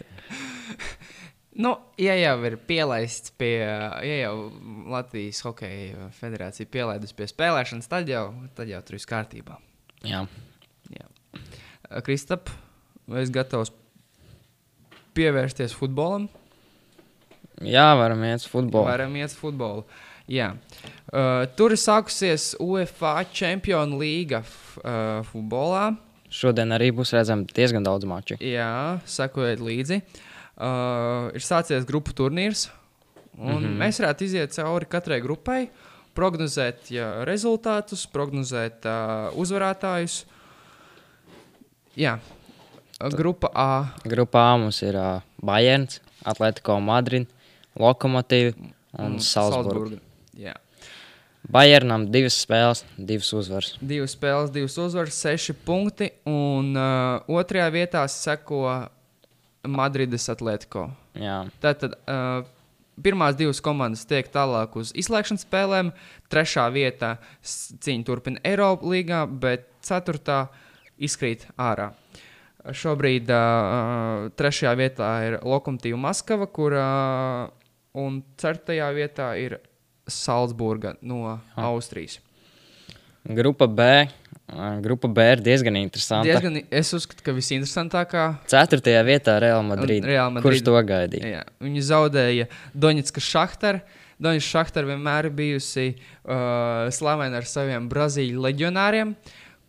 Nu, 1.55 1.69
ja 1.95 2.11
jau 2.19 2.33
ir 2.49 2.57
pielaists 2.67 3.31
pie, 3.39 3.63
ja 3.63 4.15
jau 4.19 4.33
Latvijas 4.91 5.39
Hokeja 5.45 6.09
federācija 6.17 6.67
pielaidus 6.67 7.15
pie 7.15 7.29
spēlēšanas, 7.31 7.87
tad 7.87 8.11
jau, 8.11 8.25
tad 8.57 8.67
jau 8.67 8.81
tur 8.83 8.97
viss 8.97 9.07
kārtībā. 9.07 9.55
Jā. 10.03 10.25
Jā. 10.91 11.07
Kristap, 12.03 12.51
vai 13.07 13.23
esi 13.23 13.31
gatavs 13.37 13.71
pievērsties 15.15 15.77
futbolam? 15.79 16.27
Jā, 17.63 17.87
varam 17.95 18.27
iet 18.27 18.43
uz 18.43 18.49
futbolu. 18.51 18.89
Varam 18.91 19.15
iet 19.15 19.31
uz 19.31 19.39
futbolu. 19.39 19.87
Jā. 20.27 20.51
Uh, 20.51 20.94
tur 21.55 21.71
ir 21.71 21.79
sākusies 21.79 22.53
UEFA 22.59 23.17
līga 23.99 24.41
f- 24.43 24.77
uh, 24.81 25.21
futbolā. 25.29 25.95
Šodien 26.29 26.73
arī 26.75 26.91
būs 26.91 27.13
redzams 27.15 27.53
diezgan 27.55 27.83
daudz 27.85 28.05
maču. 28.09 28.35
Jā, 28.43 28.99
sekojiet 29.05 29.61
līdzi. 29.63 30.01
Uh, 30.55 31.31
ir 31.35 31.43
sācies 31.43 31.85
grupu 31.87 32.11
turnīrs. 32.15 32.69
Un 33.37 33.61
mm 33.61 33.63
-hmm. 33.63 33.77
Mēs 33.79 33.99
varētu 33.99 34.23
iziet 34.23 34.51
cauri 34.55 34.85
katrai 34.85 35.21
grupai, 35.21 35.69
prognozēt 36.15 36.91
ja, 36.91 37.23
rezultātus, 37.25 38.07
prognozēt 38.07 38.85
uh, 38.85 39.35
uzvarētājus. 39.35 40.25
Jā, 41.95 42.19
Uh, 43.01 43.11
grupa 43.11 43.49
A. 43.53 43.91
Grupā 44.07 44.53
A 44.53 44.57
mums 44.57 44.81
ir 44.81 44.95
uh, 44.95 45.19
Bayerns, 45.43 45.99
Atletico 46.23 46.79
Madrid, 46.79 47.27
Lokomotīva 47.75 48.53
un 49.03 49.19
Salzburga. 49.19 49.99
Jā. 50.39 50.53
Bayernam 51.51 52.07
divas 52.09 52.37
spēles, 52.41 52.81
divas 52.97 53.29
uzvaras. 53.35 53.75
Divas 53.81 54.15
spēles, 54.15 54.51
divas 54.53 54.77
uzvaras, 54.81 55.17
seši 55.21 55.53
punkti. 55.65 56.09
Un 56.29 56.73
uh, 56.73 57.21
otrajā 57.29 57.67
vietā 57.73 58.05
seko 58.09 58.63
Madrides 59.69 60.25
Atletico. 60.33 60.87
Jā, 61.17 61.43
Tātad 61.61 61.95
uh, 61.95 62.47
pirmās 63.01 63.37
divas 63.37 63.61
komandas 63.63 64.05
tiek 64.09 64.29
tālāk 64.33 64.75
uz 64.79 64.91
izslēgšanas 64.97 65.45
spēlēm, 65.45 65.91
trešā 66.33 66.65
vietā 66.73 67.15
cīņa 67.45 68.07
turpina 68.07 68.41
Eiropas 68.45 68.89
līgā, 68.95 69.25
bet 69.29 69.69
ceturtā 69.85 70.47
izkrīt 70.97 71.45
ārā. 71.61 71.91
Šobrīd 72.65 73.29
uh, 73.29 74.31
trešajā 74.33 74.73
vietā 74.79 75.11
ir 75.27 75.39
Lokomotīva 75.45 75.99
Maskava, 76.07 76.49
kur 76.49 76.73
uh, 76.73 77.45
un 78.01 78.23
ceturtajā 78.41 78.89
vietā 78.97 79.29
ir 79.37 79.59
Salzburga 80.07 80.95
no 81.01 81.39
Austrijas. 81.55 82.19
grupa 83.25 83.67
B. 83.67 84.07
Grupa 84.81 85.07
B 85.07 85.23
ir 85.33 85.41
diezgan 85.41 85.75
interesanta. 85.79 86.27
Diezgan... 86.29 86.59
Es 86.69 86.93
uzskatu, 86.93 87.23
ka 87.25 87.33
visinteresantākā 87.33 88.25
Ceturtajā 88.49 89.01
vietā 89.07 89.39
Real 89.41 89.63
Madrid. 89.65 90.05
Real 90.05 90.29
Kurš 90.37 90.61
Madrid. 90.61 90.65
to 90.67 90.81
gaidīja? 90.91 91.31
Jā, 91.31 91.41
viņi 91.65 91.85
zaudēja 91.87 92.45
Doņetskas 92.77 93.31
Šahtaru. 93.31 93.81
Doņetskas 94.21 94.51
Šahtaru 94.53 94.91
vienmēr 94.93 95.31
bijusi 95.33 95.95
uh, 95.95 96.85
slavena 96.93 97.41
ar 97.41 97.49
saviem 97.49 97.89
brazīļu 97.89 98.45
leģionāriem. 98.45 99.15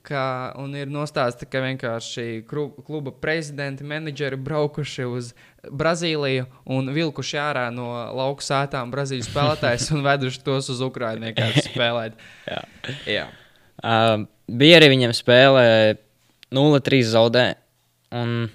Kā, 0.07 0.53
un 0.63 0.77
ir 0.79 0.93
nostāstīts, 0.93 1.49
ka 1.51 1.65
vienkārši 1.65 2.45
kluba 2.47 3.11
prezidenti, 3.11 3.83
menedžeri 3.83 4.37
braukuši 4.39 5.09
uz 5.09 5.33
Brazīliju 5.71 6.47
un 6.77 6.91
vilkuši 6.95 7.39
ārā 7.41 7.67
no 7.75 7.89
lauka 8.17 8.45
sētām 8.47 8.93
Brazīlijas 8.95 9.31
spēlētājus 9.31 9.91
un 9.97 10.05
veduši 10.07 10.43
tos 10.47 10.71
uz 10.73 10.83
vienkārši 10.83 11.67
spēlēt. 11.71 12.19
Jā. 12.47 12.61
Jā. 13.11 13.27
Uh, 13.83 14.27
bija 14.49 14.81
arī 14.81 14.93
viņam 14.95 15.17
spēlē 15.17 15.67
0-3 16.55 17.03
zaudē 17.13 17.47
un 18.17 18.47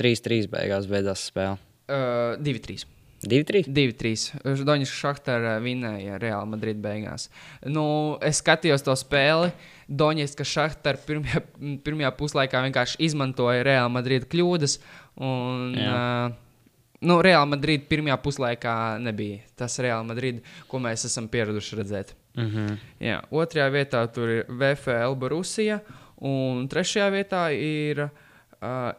3-3 0.00 0.48
beigās 0.50 0.88
beidzās 0.90 1.28
spēle. 1.30 1.60
Uh, 1.90 2.38
2-3. 2.40 2.86
2-3. 3.20 3.68
2-3. 3.68 4.64
Doņš 4.64 4.92
Šachtara 4.96 5.58
vinēja 5.60 6.16
Real 6.22 6.46
Madrid 6.48 6.78
beigās. 6.80 7.28
Nu, 7.68 8.16
es 8.24 8.40
skatījos 8.40 8.84
to 8.86 8.94
spēli. 8.96 9.50
Doņš 9.90 10.38
Šachtara 10.48 11.00
pirmajā, 11.04 11.42
pirmajā 11.84 12.12
puslaikā 12.16 12.62
vienkārši 12.64 13.00
izmantoja 13.10 13.66
Real 13.66 13.92
Madrid 13.92 14.24
kļūdas. 14.30 14.78
Un, 15.20 15.74
uh, 15.76 16.32
nu, 17.04 17.18
Real 17.20 17.44
Madrid 17.48 17.84
pirmajā 17.90 18.16
puslaikā 18.24 18.74
nebija 19.04 19.42
tas 19.58 19.76
Real 19.84 20.04
Madrid, 20.08 20.40
ko 20.68 20.80
mēs 20.80 21.04
esam 21.08 21.28
pieraduši 21.28 21.76
redzēt. 21.76 22.14
Mm 22.36 22.50
-hmm. 22.50 22.76
Jā, 23.00 23.20
otrajā 23.30 23.68
vietā 23.70 24.06
tur 24.12 24.28
ir 24.28 24.44
VFL 24.48 25.14
Borusija, 25.14 25.80
un 26.16 26.68
trešajā 26.68 27.10
vietā 27.12 27.42
ir 27.52 28.00
uh, 28.00 28.92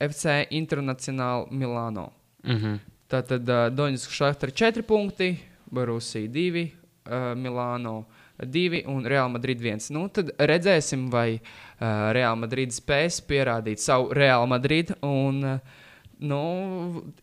FC 0.00 0.46
Internacionāla 0.50 1.46
Milāno. 1.50 2.10
Mm 2.44 2.56
-hmm. 2.56 2.78
Tātad 3.08 3.42
uh, 3.48 3.74
Donetska 3.76 4.12
Šahtar 4.12 4.50
4 4.50 4.82
punkti, 4.82 5.38
Borusija 5.70 6.28
2, 6.28 6.70
uh, 7.06 7.12
Milāno 7.36 8.04
2 8.04 8.19
un 8.40 9.04
Real 9.08 9.28
Madrid 9.30 9.60
1. 9.60 9.90
Nu, 9.94 10.06
tad 10.08 10.32
redzēsim, 10.38 11.08
vai 11.12 11.38
uh, 11.38 12.10
Real 12.16 12.36
Madrid 12.40 12.72
spēs 12.72 13.20
pierādīt 13.26 13.80
savu 13.82 14.12
Real 14.16 14.46
Madrid 14.50 14.92
un 15.04 15.42
uh, 15.44 15.78
nu, 16.20 16.40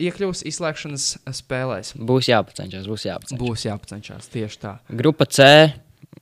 iekļūs 0.01 0.43
izslēgšanas 0.49 1.08
spēlēs. 1.39 1.93
Būs 1.97 2.30
jāpacenšas, 2.32 2.88
būs 2.89 3.06
jāpacenšas. 3.10 3.41
Būs 3.41 3.65
jāpacenšas 3.67 4.32
tieši 4.34 4.62
tā. 4.63 4.75
Grupa 4.89 5.25
C. 5.30 5.45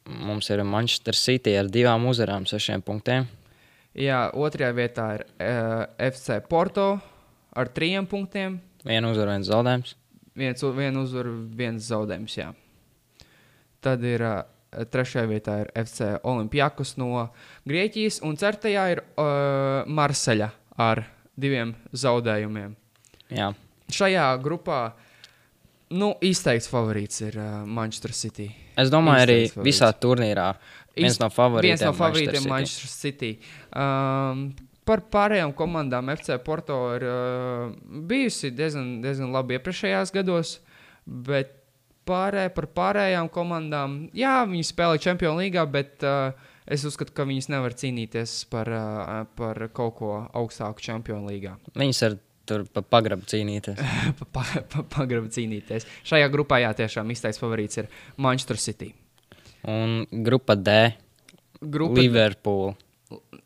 Mums 0.05 0.49
ir 0.53 0.62
Manchester 0.67 1.15
City 1.17 1.55
ar 1.58 1.69
divām 1.71 2.03
uzvarām, 2.12 2.45
sešiem 2.45 2.84
punktiem. 2.86 3.25
Jā, 3.95 4.25
otrajā 4.36 4.73
vietā 4.75 5.05
ir 5.15 5.23
uh, 5.39 5.86
FC 6.12 6.41
Porto 6.49 6.97
ar 7.55 7.69
trim 7.71 8.05
punktiem. 8.12 8.60
Viena 8.86 9.10
uzvara, 9.10 9.38
viens 9.38 9.47
zaudējums. 9.49 9.95
Viens, 10.36 10.63
u- 10.67 10.73
viena 10.75 10.99
uzvara, 11.01 11.31
viens 11.58 11.88
zaudējums. 11.88 12.36
Jā. 12.38 12.49
Tad 13.86 14.03
ir 14.05 14.21
uh, 14.25 14.43
trešajā 14.91 15.25
vietā 15.29 15.59
ir 15.63 15.71
FC 15.79 16.13
Olimpijakos 16.27 16.95
no 17.01 17.29
Grieķijas, 17.69 18.21
un 18.27 18.35
ceturtajā 18.39 18.85
ir 18.95 19.01
uh, 19.03 19.88
Marseļa 19.88 20.49
ar 20.81 21.05
diviem 21.35 21.75
zaudējumiem. 21.95 22.75
Jā, 23.35 23.53
Šajā 23.91 24.25
grupā 24.41 24.79
nu, 25.95 26.13
izteikts 26.25 26.67
favorīts 26.71 27.21
ir 27.27 27.35
uh, 27.38 27.49
Manchester 27.69 28.13
City. 28.17 28.47
es 28.77 28.89
domāju, 28.93 29.25
arī 29.27 29.35
Izteikts 29.43 29.55
favorīts. 29.57 29.67
visā 29.69 29.89
turnīrā. 30.01 30.47
Viens 30.95 31.13
Iz- 31.17 31.19
no 31.19 31.27
favorītiem. 31.29 31.67
Viens 31.69 31.83
no 31.85 31.91
favorītiem 31.93 32.47
Manchester 32.47 32.51
Manchester 32.55 32.89
City. 32.89 33.31
Um, 33.75 34.45
par 34.85 35.01
pārējām 35.11 35.51
komandām 35.57 36.09
FC 36.13 36.38
Porto 36.45 36.77
ir 36.95 37.05
uh, 37.09 37.75
bijusi 38.09 38.51
diezgan, 38.55 39.01
diezgan 39.03 39.31
labi 39.33 39.57
iepriekšējās 39.59 40.13
gados, 40.15 40.59
bet 41.05 41.53
pārē, 42.08 42.50
par 42.56 42.70
pārējām 42.76 43.30
komandām, 43.34 44.04
jā, 44.15 44.38
viņi 44.50 44.68
spēlē 44.68 45.00
Champions 45.02 45.39
League, 45.39 45.65
bet 45.74 46.06
uh, 46.06 46.36
es 46.65 46.86
uzskatu, 46.88 47.13
ka 47.15 47.26
viņas 47.28 47.50
nevar 47.54 47.76
cīnīties 47.78 48.38
par, 48.52 48.72
uh, 48.72 49.26
par 49.38 49.65
kaut 49.76 49.98
ko 50.00 50.13
augstāku 50.34 50.86
Champions 50.86 51.28
League. 51.30 51.52
Viņus 51.76 52.04
ar 52.10 52.18
tur 52.46 52.65
pa 52.70 52.84
pagrabu 52.86 53.26
cīnīties. 53.30 53.82
pa, 54.20 54.28
pa, 54.30 54.46
pa, 54.70 54.86
Pagraba 54.98 55.30
cīnīties. 55.34 55.88
Šajā 56.08 56.30
grupā, 56.34 56.62
jā, 56.63 56.72
tiešām 56.78 57.12
izteikts 57.13 57.41
favorīts 57.41 57.82
ir 57.82 57.89
Manchester 58.22 58.62
City. 58.62 58.94
Un 59.65 60.04
grupa 60.26 60.56
D. 60.58 60.94
Grupa, 61.62 61.98
Liverpool. 61.98 62.76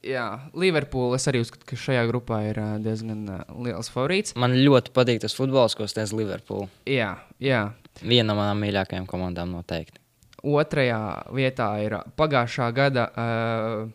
Jā, 0.03 0.25
Liverpoola. 0.55 1.17
Es 1.19 1.27
arī 1.31 1.41
uzskatu, 1.43 1.65
ka 1.67 1.77
šajā 1.79 2.03
grupā 2.09 2.41
ir 2.49 2.59
ā, 2.59 2.69
diezgan 2.83 3.25
liels 3.63 3.91
favorīts. 3.91 4.35
Man 4.39 4.55
ļoti 4.55 4.93
patīk 4.95 5.21
tas 5.23 5.35
futbols, 5.35 5.75
ko 5.77 5.87
sniedz 5.87 6.13
Liverpool. 6.15 6.67
Jā, 6.89 7.13
jā. 7.43 7.69
Viena 8.01 8.31
no 8.31 8.37
manām 8.39 8.61
mīļākajām 8.63 9.07
komandām 9.09 9.51
noteikti. 9.55 9.99
Otrajā 10.39 10.99
vietā 11.35 11.67
ir 11.83 11.97
pagājušā 12.19 12.69
gada 12.75 13.07
uh, 13.11 13.89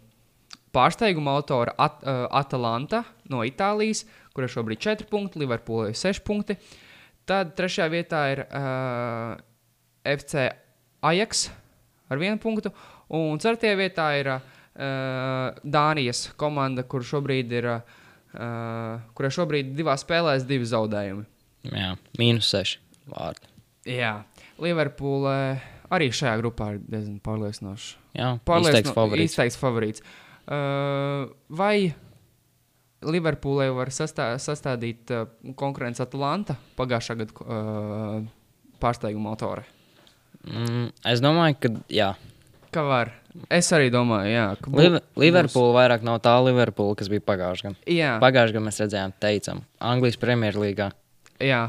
pārsteiguma 0.74 1.36
autora 1.38 1.72
At, 1.80 2.02
uh, 2.02 2.26
Atalanta 2.34 3.04
no 3.32 3.44
Itālijas, 3.46 4.04
kurai 4.36 4.50
šobrīd 4.52 4.80
ir 4.80 4.90
4 4.90 5.08
punkti, 5.10 5.40
Liverpoola 5.40 5.92
ir 5.92 5.98
6 5.98 6.24
punkti. 6.26 6.58
Tad 7.24 7.54
trešajā 7.56 7.88
vietā 7.92 8.24
ir 8.34 8.44
uh, 8.44 9.38
FC 10.04 10.50
Ajax 11.04 11.46
ar 12.12 12.20
1 12.20 12.36
punktu, 12.42 12.74
un 13.16 13.40
ceturtajā 13.40 13.78
vietā 13.80 14.10
ir 14.20 14.30
uh, 14.34 14.42
Dānijas 15.64 16.26
komanda, 16.40 16.84
kur 16.84 17.06
šobrīd 17.06 17.56
ir, 17.56 17.70
uh, 17.72 19.08
kurai 19.16 19.32
šobrīd 19.32 19.72
divās 19.78 20.04
spēlēs 20.04 20.44
divi 20.48 20.68
zaudējumi. 20.68 21.24
Jā, 21.72 21.94
mīnus 22.20 22.52
seši 22.52 22.80
vārdi. 23.08 23.53
Jā, 23.88 24.12
Liverpoola 24.62 25.34
arī 25.92 26.08
šajā 26.14 26.38
grupā 26.40 26.70
ir 26.74 26.80
diezgan 26.88 27.18
pārliecinoši. 27.24 27.90
Jā, 28.16 28.30
Pārliecino- 28.46 28.80
izteikts 28.80 28.94
favorīts. 28.96 29.32
Izteikts 29.34 29.58
favorīts. 29.60 30.04
Uh, 30.44 31.30
vai 31.48 31.92
Liverpoolai 33.04 33.68
var 33.76 33.90
sastā, 33.92 34.30
sastādīt 34.40 35.10
uh, 35.12 35.26
konkurenci 35.60 36.00
Atlanta 36.04 36.56
pagājušā 36.78 37.16
gada 37.20 37.44
uh, 37.44 38.22
pārsteiguma 38.80 39.34
autore? 39.34 39.66
Mm, 40.44 40.88
es 41.12 41.20
domāju, 41.24 41.58
ka 41.60 41.72
jā. 41.92 42.10
Kā 42.74 42.82
var? 42.88 43.12
Es 43.52 43.68
arī 43.76 43.90
domāju, 43.92 44.30
jā, 44.32 44.46
ka 44.60 44.72
Liv 44.78 44.96
Liverpool 45.20 45.72
vairāk 45.76 46.04
nav 46.06 46.20
tā 46.24 46.32
Liverpool, 46.44 46.94
kas 46.98 47.08
bija 47.12 47.22
pagājušajā 47.28 47.74
gadā. 47.74 48.10
Pagājušajā 48.22 48.56
gadā 48.56 48.64
mēs 48.68 48.80
redzējām, 48.82 49.14
teicam, 49.22 49.60
Anglijas 49.92 50.18
Premjerlīgā. 50.22 50.88
jā, 51.44 51.60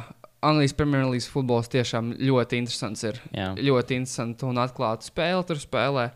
Anglijas 0.45 0.75
Premjerlīgas 0.77 1.27
futbols 1.31 1.69
tiešām 1.73 2.13
ļoti 2.21 2.59
interesants. 2.61 3.03
Ir 3.07 3.19
Jā. 3.33 3.51
ļoti 3.57 3.99
interesanti 3.99 4.45
un 4.47 4.61
atklāta 4.61 5.07
spēle 5.07 5.45
tur 5.47 5.61
spēlē. 5.61 6.09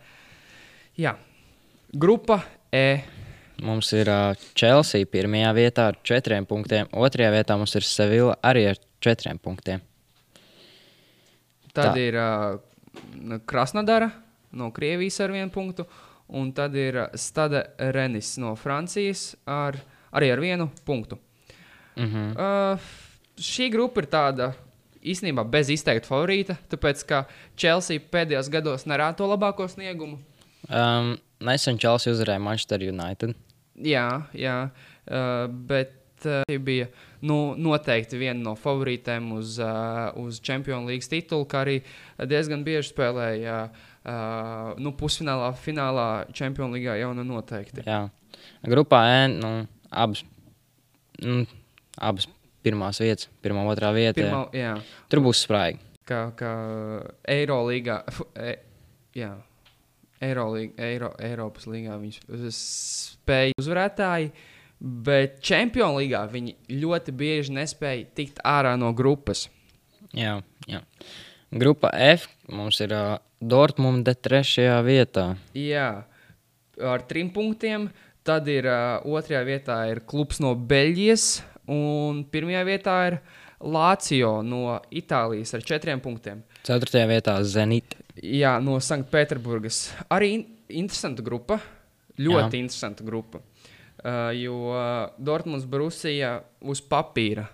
Jā, 0.99 1.15
grupa 1.93 2.41
E. 2.71 3.01
Mums 3.65 3.89
ir 3.97 4.07
uh, 4.07 4.37
Chelsea 4.55 5.07
pirmajā 5.09 5.51
vietā 5.57 5.89
ar 5.91 5.97
četriem 6.05 6.45
punktiem. 6.47 6.87
Otrajā 6.95 7.31
vietā 7.33 7.57
mums 7.59 7.73
ir 7.75 7.83
Sevilla 7.83 8.37
arī 8.45 8.69
ar 8.69 8.79
četriem 9.03 9.39
punktiem. 9.41 9.81
Tad 11.73 11.91
Tā. 11.91 11.99
ir 11.99 12.15
uh, 12.19 13.39
Krasnodara 13.49 14.09
no 14.55 14.71
Krievijas 14.73 15.19
ar 15.25 15.33
vienu 15.33 15.51
punktu, 15.53 15.85
un 16.39 16.53
tad 16.55 16.75
ir 16.77 17.01
Stade 17.19 17.65
Renis 17.93 18.37
no 18.41 18.55
Francijas 18.57 19.33
ar, 19.45 19.77
arī 20.15 20.31
ar 20.33 20.39
vienu 20.39 20.69
punktu. 20.85 21.19
Mm 21.97 22.05
-hmm. 22.05 22.31
Uh, 22.37 22.79
šī 23.39 23.69
grupa 23.73 24.03
ir 24.03 24.09
tāda 24.11 24.51
īstenībā 24.99 25.45
bez 25.47 25.71
izteikta 25.73 26.09
favorīta, 26.09 26.57
tāpēc 26.71 27.03
ka 27.07 27.23
Chelsea 27.59 28.01
pēdējos 28.11 28.51
gados 28.51 28.85
nerāda 28.89 29.19
to 29.19 29.29
labāko 29.29 29.67
sniegumu. 29.71 30.19
um, 30.69 31.15
nesen 31.39 31.79
Chelsea 31.79 32.13
uzvarēja 32.13 32.43
Manchester 32.43 32.83
United. 32.83 33.35
Jā, 33.79 34.25
jā 34.35 34.57
uh, 34.67 35.45
bet 35.47 36.27
uh, 36.27 36.57
bija 36.59 36.89
nu, 37.23 37.55
noteikti 37.55 38.19
viena 38.19 38.41
no 38.43 38.55
favorītēm 38.59 39.31
uz, 39.37 39.57
uh, 39.63 40.09
uz 40.19 40.41
Champions 40.43 40.87
League 40.89 41.07
titulu, 41.07 41.47
kā 41.49 41.63
arī 41.63 41.77
diezgan 42.27 42.65
bieži 42.67 42.91
spēlēja 42.91 43.61
uh, 43.69 44.73
nu, 44.79 44.93
pusfinālā, 44.99 45.53
finālā 45.63 46.09
Champions 46.35 46.75
League 46.75 46.99
jau 46.99 47.13
nu 47.15 47.27
noteikti. 47.27 47.87
Jā. 47.87 48.03
Grupā 48.67 49.05
E 49.13 49.23
nu, 49.31 49.53
abas, 49.91 50.25
nu, 51.23 51.45
abas 51.95 52.27
pirmās 52.69 53.01
vietas, 53.03 53.27
pirmā, 53.43 53.65
otrā 53.73 53.91
vieta. 53.97 54.15
Pirmā, 54.21 54.45
Pirmā... 54.53 54.63
jā, 54.63 55.03
Tur 55.09 55.25
būs 55.25 55.43
spraigi. 55.49 55.81
kā, 56.09 56.23
kā 56.37 56.53
Eirolīgā. 57.29 58.01
E, 58.37 58.55
jā. 59.17 59.33
Eirolīga, 60.19 60.73
Eiro, 60.83 61.13
Eiropas 61.23 61.63
līnijā 61.71 61.95
viņi 61.95 62.49
spēja 62.51 63.55
uzvarētāji, 63.61 64.33
bet 64.79 65.37
Champions 65.43 65.95
League 65.95 66.19
viņi 66.33 66.55
ļoti 66.81 67.13
bieži 67.15 67.55
nespēja 67.55 68.09
tikt 68.19 68.41
ārā 68.43 68.73
no 68.79 68.91
grupas. 68.95 69.45
Jā, 70.15 70.39
jā. 70.67 70.81
Grupa 71.55 71.93
F 71.95 72.27
mums 72.51 72.81
ir 72.83 72.91
uh, 72.93 73.15
Dortmunde 73.39 74.11
trešajā 74.19 74.75
vietā. 74.83 75.25
Jā, 75.55 75.87
ar 76.83 77.07
trim 77.07 77.31
punktiem. 77.31 77.87
Tad 78.27 78.49
ir 78.51 78.67
uh, 78.67 78.99
otrajā 79.07 79.45
vietā 79.47 79.77
ir 79.89 80.03
klubs 80.05 80.41
no 80.43 80.51
Beļģijas, 80.53 81.29
un 81.69 82.23
pirmajā 82.31 82.65
vietā 82.67 82.97
ir 83.11 83.19
Lācijo 83.59 84.39
no 84.45 84.77
Itālijas 84.95 85.51
ar 85.57 85.65
četriem 85.67 85.99
punktiem. 86.03 86.45
Ceturtajā 86.63 87.09
vietā 87.09 87.35
Zenit. 87.43 87.97
Jā, 88.23 88.57
no 88.63 88.77
Sanktpēterburgas. 88.83 89.81
Arī 90.15 90.31
in 90.37 90.45
interesanta 90.69 91.23
grupa. 91.25 91.59
Ļoti 92.19 92.57
Jā. 92.57 92.63
interesanta 92.63 93.05
grupa. 93.07 93.39
Uh, 93.99 94.29
jo 94.35 94.55
uh, 94.71 95.11
Dortmunds 95.19 95.65
Brusija 95.67 96.37
uz 96.63 96.81
papīra 96.83 97.45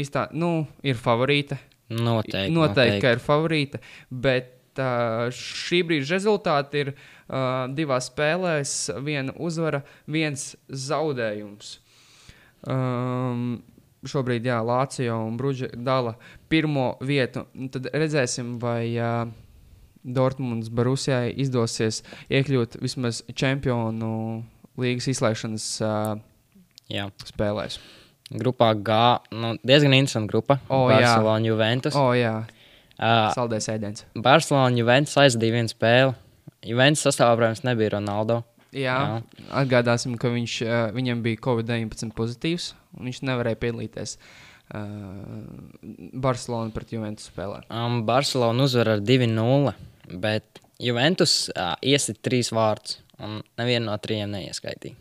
iztā, 0.00 0.26
nu, 0.32 0.66
ir 0.84 0.96
favorīta. 1.00 1.58
Noteikti. 1.92 2.52
Noteikti, 2.52 3.00
ka 3.04 3.12
ir 3.16 3.22
favorīta. 3.24 3.80
Bet 4.08 4.80
uh, 4.80 5.28
šī 5.32 5.82
brīža 5.88 6.16
rezultāti 6.16 6.84
ir 6.86 6.92
uh, 6.92 7.68
divās 7.72 8.08
spēlēs. 8.12 8.74
Viena 9.04 9.36
uzvara, 9.36 9.82
viens 10.08 10.52
zaudējums. 10.68 11.78
Um, 12.68 13.62
šobrīd 14.06 14.46
jā, 14.46 14.58
Lācija 14.66 15.16
un 15.18 15.36
Brūģa 15.38 15.72
dala 15.82 16.16
pirmo 16.50 16.92
vietu. 17.02 17.46
Tad 17.74 17.88
redzēsim, 17.94 18.56
vai 18.62 18.92
uh, 18.98 19.30
Dortmunds 20.02 20.70
Barusijai 20.74 21.32
izdosies 21.42 22.02
iekļūt 22.30 22.80
vismaz 22.82 23.22
čempionu 23.34 24.42
līgas 24.80 25.10
izslēgšanas 25.12 25.68
uh, 25.84 26.16
Jā. 26.90 27.10
spēlēs. 27.28 27.78
Grupā 28.32 28.72
G. 28.80 28.96
Nu, 29.36 29.54
diezgan 29.60 29.92
interesanta 29.92 30.30
grupa. 30.30 30.56
O, 30.72 30.86
jā. 30.88 31.02
Barcelona, 31.02 31.46
Juventus. 31.52 31.98
O, 31.98 32.12
jā, 32.16 32.40
Uh, 33.02 33.32
saldēs 33.34 33.66
ēdiens. 33.72 34.04
Barcelona, 34.14 34.76
Juventus 34.78 35.16
aizdīja 35.18 35.56
vienu 35.56 35.70
spēli. 35.72 36.12
Juventus 36.68 37.02
sastāvā, 37.02 37.34
protams, 37.40 37.64
nebija 37.66 37.96
Ronaldo. 37.96 38.42
Jā, 38.72 38.96
jā. 38.96 39.48
atgādāsim, 39.62 40.16
ka 40.20 40.30
viņš, 40.32 40.56
viņam 40.96 41.20
bija 41.24 41.40
Covid-19 41.44 42.14
pozitīvs. 42.16 42.72
un 42.96 43.10
Viņš 43.10 43.20
nevarēja 43.28 43.60
piedalīties 43.60 44.16
uh, 44.16 44.22
Barcelona 46.24 46.72
pret 46.72 46.94
Juventus 46.94 47.28
spēlē. 47.28 47.62
Um, 47.68 48.00
Barcelona 48.08 48.64
uzvar 48.64 48.94
ar 48.94 49.04
2-0, 49.04 49.74
bet 50.22 50.62
Juventus 50.82 51.36
uh, 51.52 51.74
iesit 51.84 52.22
trīs 52.24 52.52
vārdus, 52.54 52.98
un 53.22 53.42
nevienu 53.60 53.90
no 53.90 53.98
trijiem 54.00 54.32
neieskaitīja. 54.32 54.96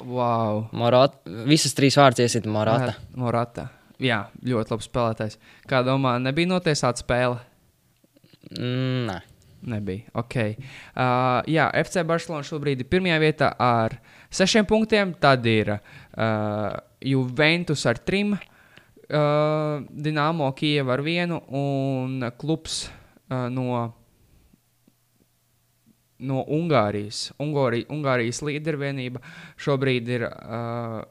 Wow! 0.00 0.70
Morata, 0.72 1.20
visas 1.44 1.76
trīs 1.76 1.98
vārdas 2.00 2.24
iesit 2.24 2.48
Morata. 2.48 2.94
Morata. 3.20 3.68
Jā, 4.00 4.22
ļoti 4.40 4.72
labs 4.72 4.88
spēlētājs. 4.88 5.36
Kā 5.68 5.82
domā, 5.84 6.14
nebija 6.24 6.48
notiesāta 6.48 7.02
spēle? 7.02 7.36
Nē, 8.56 9.18
Nebija. 9.60 10.08
Okay. 10.16 10.54
Uh, 10.96 11.42
jā, 11.50 11.66
FC 11.82 12.00
Barcelona 12.08 12.46
šobrīd 12.46 12.80
ir 12.80 12.88
pirmajā 12.88 13.18
vietā 13.20 13.50
ar 13.60 13.98
sešiem 14.32 14.64
punktiem. 14.68 15.12
Tad 15.20 15.44
ir 15.50 15.74
uh, 15.74 16.78
Juventus 17.04 17.84
ar 17.90 18.00
trim, 18.00 18.32
uh, 18.32 19.84
Dienāmo 19.84 20.48
Kijava 20.56 20.96
ar 20.96 21.04
vienu 21.04 21.42
un 21.60 22.24
klubs 22.40 22.86
uh, 22.88 23.50
no, 23.52 23.84
no 26.24 26.44
Ungārijas. 26.48 27.26
Ungārija, 27.40 27.90
Ungārijas 27.92 28.40
līdervienība 28.46 29.20
šobrīd 29.60 30.08
ir 30.16 30.28
uh, 30.30 31.02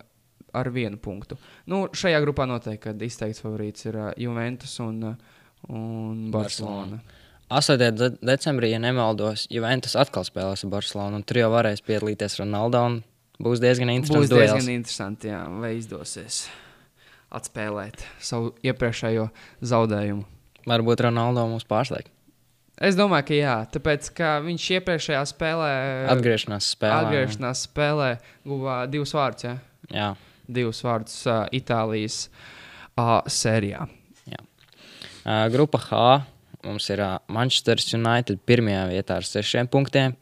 ar 0.57 0.73
vienu 0.73 0.97
punktu. 0.97 1.37
Nu, 1.69 1.85
šajā 1.93 2.17
grupā 2.25 2.49
noteikti 2.49 2.97
izteikts 3.05 3.45
favorīts 3.45 3.85
ir 3.91 4.01
uh, 4.01 4.11
Juventus 4.17 4.73
un, 4.81 5.01
uh, 5.13 5.41
un 5.69 6.29
Barcelona. 6.33 6.97
8. 7.49 7.77
de 7.97 8.09
decembrī, 8.21 8.69
ja 8.75 8.79
nemaldos, 8.81 9.47
Juventus 9.49 9.95
atkal 9.97 10.25
spēlēs 10.27 10.61
ar 10.67 10.69
Barcelonu, 10.69 11.17
un 11.19 11.23
tur 11.25 11.39
jau 11.41 11.49
varēs 11.53 11.81
piedalīties 11.85 12.37
Ronaldo. 12.43 12.83
un 12.85 12.99
Būs 13.41 13.61
diezgan 13.63 13.89
interesants. 13.89 14.27
Būs 14.27 14.29
duels. 14.33 14.51
diezgan 14.53 14.73
interesanti, 14.75 15.31
jā, 15.31 15.39
vai 15.61 15.71
izdosies 15.79 16.43
atspēlēt 17.33 18.03
savu 18.19 18.51
iepriekšējo 18.65 19.29
zaudējumu. 19.63 20.25
Varbūt 20.69 21.03
Ronaldo 21.07 21.45
mums 21.49 21.65
pārsteigts. 21.69 22.11
Es 22.79 22.95
domāju, 22.95 23.25
ka 23.27 23.35
jā, 23.35 23.55
tāpēc 23.73 24.07
ka 24.15 24.27
viņš 24.45 24.65
iepriekšējā 24.77 25.21
spēlē, 25.33 25.71
Atgriešanās 26.13 26.69
spēlē. 26.75 26.99
atgriešanās 27.03 27.63
spēlē 27.67 28.09
guva 28.47 28.85
divus 28.87 29.11
vārdus, 29.17 29.43
jā, 29.49 29.55
Jā, 29.91 30.13
divus 30.47 30.79
vārdus 30.85 31.17
uh, 31.27 31.47
Itālijas 31.51 32.29
uh, 32.95 33.19
sērijā. 33.27 33.87
Uh, 35.25 35.47
grupa 35.51 35.77
H 35.83 36.03
mums 36.65 36.89
ir 36.91 37.01
uh, 37.03 37.17
Manchester 37.31 37.79
United 37.95 38.41
pirmajā 38.47 38.85
vietā 38.91 39.19
ar 39.19 39.27
sešiem 39.27 39.69
punktiem. 39.71 40.15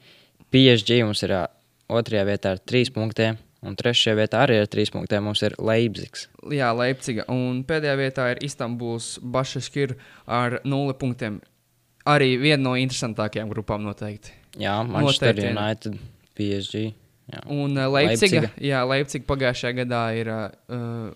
PSG 0.53 1.01
mums 1.05 1.23
ir 1.25 1.33
uh, 1.35 1.45
otrajā 1.89 2.23
vietā 2.27 2.55
ar 2.55 2.63
trīs 2.63 2.91
punktiem. 2.93 3.39
Un 3.65 3.73
trešajā 3.75 4.13
vietā 4.19 4.43
arī 4.45 4.59
ar 4.61 4.67
trīs 4.69 4.91
punktiem 4.93 5.25
mums 5.25 5.41
ir 5.43 5.55
Leipzigs. 5.57 6.27
Jā, 6.53 6.69
Leipziga. 6.77 7.25
Un 7.33 7.63
pēdējā 7.67 7.95
vietā 7.99 8.27
ir 8.35 8.41
Istanbuls 8.45 9.15
Bašaskir 9.19 9.95
ar 10.29 10.59
nulli 10.67 10.93
punktiem. 10.99 11.39
Arī 12.07 12.35
viena 12.39 12.61
no 12.69 12.75
interesantākajām 12.79 13.49
grupām 13.51 13.83
noteikti. 13.83 14.35
Jā, 14.61 14.77
Manchester 14.87 15.33
Noteikti. 15.33 15.57
United, 15.57 15.97
PSG. 16.37 16.83
Jā. 17.33 17.41
Un 17.51 17.75
uh, 17.75 17.89
Leipziga, 17.91 18.45
Leipziga. 18.45 18.53
jā, 18.69 18.83
Leipziga 18.87 19.27
pagājušajā 19.27 19.75
gadā 19.81 20.03
ir 20.15 20.31
uh, 20.31 21.09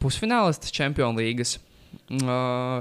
pusfinālists 0.00 0.72
Champions 0.72 1.18
League. 1.18 1.44
Uh, 2.08 2.80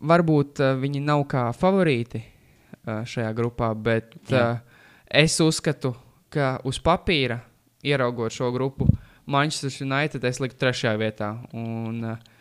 varbūt 0.00 0.62
uh, 0.62 0.74
viņi 0.80 1.02
nav 1.04 1.24
kā 1.30 1.48
favorīti 1.56 2.22
uh, 2.22 3.02
šajā 3.08 3.32
grupā, 3.36 3.72
bet 3.74 4.16
uh, 4.32 4.58
es 5.06 5.38
uzskatu, 5.40 5.94
ka 6.32 6.56
uz 6.66 6.80
papīra, 6.82 7.40
ieraugot 7.86 8.34
šo 8.34 8.50
grupu, 8.54 8.88
Manchester 9.26 9.86
United 9.86 10.24
es 10.24 10.38
liktu 10.42 10.58
trešajā 10.60 10.94
vietā. 11.00 11.32
Un, 11.56 12.02
uh, 12.14 12.34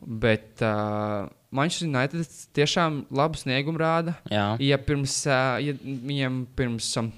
bet 0.00 0.62
uh, 0.64 1.28
Manchester 1.50 1.88
United 1.88 2.24
tiešām 2.56 3.04
labu 3.12 3.40
sniegumu 3.40 3.80
rāda. 3.80 4.14
Jā. 4.30 4.54
Ja 4.62 4.78
pirms, 4.80 5.16
ā, 5.28 5.58
ja 5.64 5.74
viņiem 5.82 6.44
pirms 6.56 6.88
um, 7.00 7.10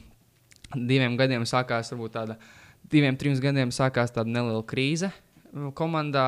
diviem 0.74 1.16
gadiem 1.20 1.46
sākās, 1.48 1.92
varbūt 1.92 2.16
tāda, 2.16 2.38
diviem, 2.90 3.16
trim 3.18 3.36
gadiem 3.40 3.72
sākās 3.74 4.14
tāda 4.14 4.32
neliela 4.32 4.64
krīze 4.66 5.12
mm, 5.52 5.72
komandā, 5.78 6.26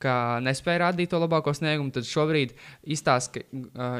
kā 0.00 0.16
nespēja 0.44 0.86
rādīt 0.86 1.12
to 1.12 1.20
labāko 1.20 1.54
sniegumu, 1.56 1.92
tad 1.94 2.08
šobrīd 2.08 2.54
izstāsta, 2.88 3.40
ka 3.40 3.66
ā, 3.74 3.90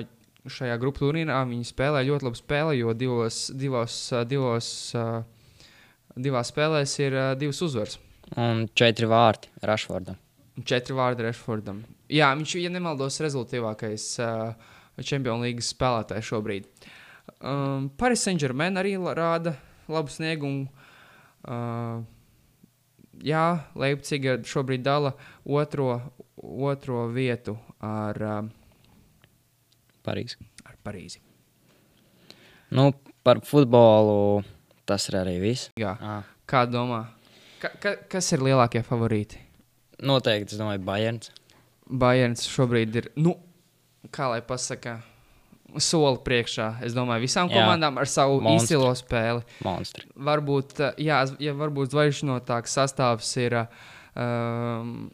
šajā 0.50 0.78
grupu 0.80 1.04
turnīrā 1.04 1.42
viņi 1.48 1.68
spēlē 1.68 2.02
ļoti 2.08 2.28
labu 2.28 2.40
spēli, 2.40 2.80
jo 2.80 2.94
divos, 2.96 3.42
divos, 3.56 3.98
divos, 4.30 4.70
ā, 4.96 5.06
divās 6.16 6.52
spēlēs 6.54 6.96
ir 7.04 7.18
ā, 7.20 7.28
divas 7.40 7.60
uzvaras. 7.66 7.98
Un 8.38 8.68
četri 8.78 9.08
vārti 9.10 9.50
Rašfordam. 9.66 10.18
četri 10.64 10.94
vārdi 10.94 11.26
Rešfordam. 11.26 11.82
Jā, 12.10 12.30
viņš 12.36 12.54
ir, 12.56 12.66
ja 12.66 12.70
nemaldos, 12.74 13.20
rezultātīvākais 13.22 14.06
uh, 14.22 14.70
Champions 15.00 15.42
League 15.44 15.64
spēlētājs 15.64 16.30
šobrīd. 16.30 16.68
Um, 17.40 17.88
Paris 17.98 18.24
Saint-Germain 18.26 18.78
arī 18.80 18.96
rāda 18.98 19.54
labu 19.90 20.12
sniegumu. 20.12 20.68
Uh, 21.40 22.02
jā, 23.24 23.44
Leipziga 23.78 24.38
šobrīd 24.46 24.82
dala 24.86 25.12
otro, 25.44 26.00
otro 26.40 27.06
vietu 27.12 27.56
ar, 27.80 28.22
uh, 28.22 28.48
Parīzi. 30.06 30.36
ar 30.64 30.76
Parīzi. 30.84 31.20
Nu, 32.70 32.92
par 33.26 33.40
futbolu 33.44 34.42
tas 34.86 35.08
ir 35.10 35.18
arī 35.20 35.36
viss. 35.42 35.70
Jā. 35.78 35.96
À, 36.00 36.20
Kā 36.50 36.64
domā? 36.66 37.04
Ka, 37.60 37.68
ka, 37.78 37.94
kas 38.10 38.32
ir 38.32 38.42
lielākie 38.42 38.82
favorīti? 38.86 39.38
noteikti, 40.00 40.54
es 40.54 40.58
domāju, 40.60 40.80
Bayerns. 40.80 41.28
Bayerns 41.84 42.46
šobrīd 42.48 42.94
ir, 42.96 43.08
nu, 43.20 43.34
kā 44.14 44.30
lai 44.32 44.40
pasakā, 44.40 44.94
soli 45.78 46.18
priekšā. 46.24 46.80
Es 46.86 46.96
domāju, 46.96 47.24
visām 47.26 47.50
Jā. 47.50 47.60
komandām 47.60 48.00
ar 48.00 48.08
savu 48.10 48.40
Monstri. 48.40 48.76
izcilo 48.76 48.90
spēli. 48.98 49.44
Monstri. 49.64 50.06
Varbūt, 50.16 50.76
uh, 50.80 51.00
jā, 51.00 51.22
ja 51.42 51.54
varbūt 51.54 51.94
zvaigžņotāks 51.94 52.76
sastāvs 52.80 53.30
ir 53.42 53.56
um, 53.60 55.10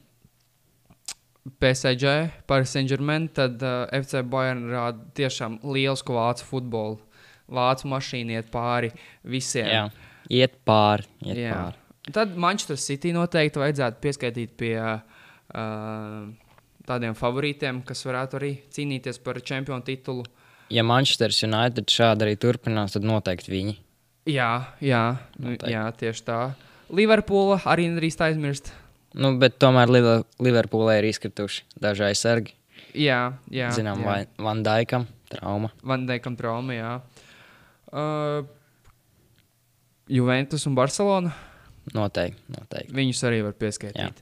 PSG, 1.60 2.14
Paris 2.46 2.72
Saint-Germain, 2.74 3.28
tad 3.28 3.62
uh, 3.62 3.86
FC 3.94 4.22
Bayern 4.26 4.66
rāda 4.72 5.04
tiešām 5.14 5.60
lielu 5.62 6.16
vācu 6.18 6.46
futbolu. 6.48 7.00
Vācu 7.46 7.86
mašīna 7.92 8.40
iet 8.40 8.48
pāri 8.50 8.90
visiem. 9.22 9.68
Jā. 9.70 9.84
Iet 10.34 10.56
pāri. 10.66 11.06
Iet 11.22 11.38
Jā. 11.38 11.52
pāri. 11.54 11.82
Tad 12.14 12.34
Manchester 12.38 12.78
City 12.78 13.12
noteikti 13.14 13.58
vajadzētu 13.58 14.02
pieskaitīt 14.02 14.56
pie 14.58 14.74
uh, 14.78 16.26
tādiem 16.86 17.16
favorītiem, 17.18 17.82
kas 17.86 18.04
varētu 18.06 18.38
arī 18.38 18.52
cīnīties 18.74 19.18
par 19.22 19.40
čempionu 19.42 19.86
titulu. 19.86 20.26
Ja 20.70 20.82
Manchester 20.82 21.30
United 21.46 21.86
šādi 21.92 22.26
arī 22.26 22.36
turpinās, 22.42 22.96
tad 22.96 23.04
noteikti 23.06 23.52
viņi. 23.52 23.76
Jā, 24.26 24.50
jā, 24.82 25.02
nu, 25.38 25.52
Noteikti. 25.52 25.70
jā 25.70 25.84
tieši 26.00 26.24
tā. 26.26 26.38
Liverpoola 26.90 27.60
arī 27.70 27.86
nedrīkst 27.92 28.22
aizmirst. 28.26 28.72
Nu, 29.14 29.36
bet 29.38 29.58
tomēr 29.62 29.88
Liver- 29.88 30.24
Liverpoolē 30.42 30.98
ir 30.98 31.06
izkrituši 31.12 31.62
daži 31.80 32.02
aizsargi. 32.08 32.52
Jā, 32.98 33.36
jā. 33.50 33.70
Zinām, 33.76 34.02
jā. 34.02 34.16
Van 34.42 34.62
Dijkam 34.66 35.06
trauma. 35.30 35.70
Vandekam 35.86 36.36
trauma, 36.36 36.74
jā. 36.74 36.90
Uh, 37.92 38.42
Juventus 40.08 40.66
un 40.66 40.74
Barcelona. 40.74 41.32
Noteikti. 41.94 42.42
noteikti. 42.50 42.92
Viņus 42.94 43.22
arī 43.28 43.40
var 43.46 43.54
pieskaitīt. 43.58 44.20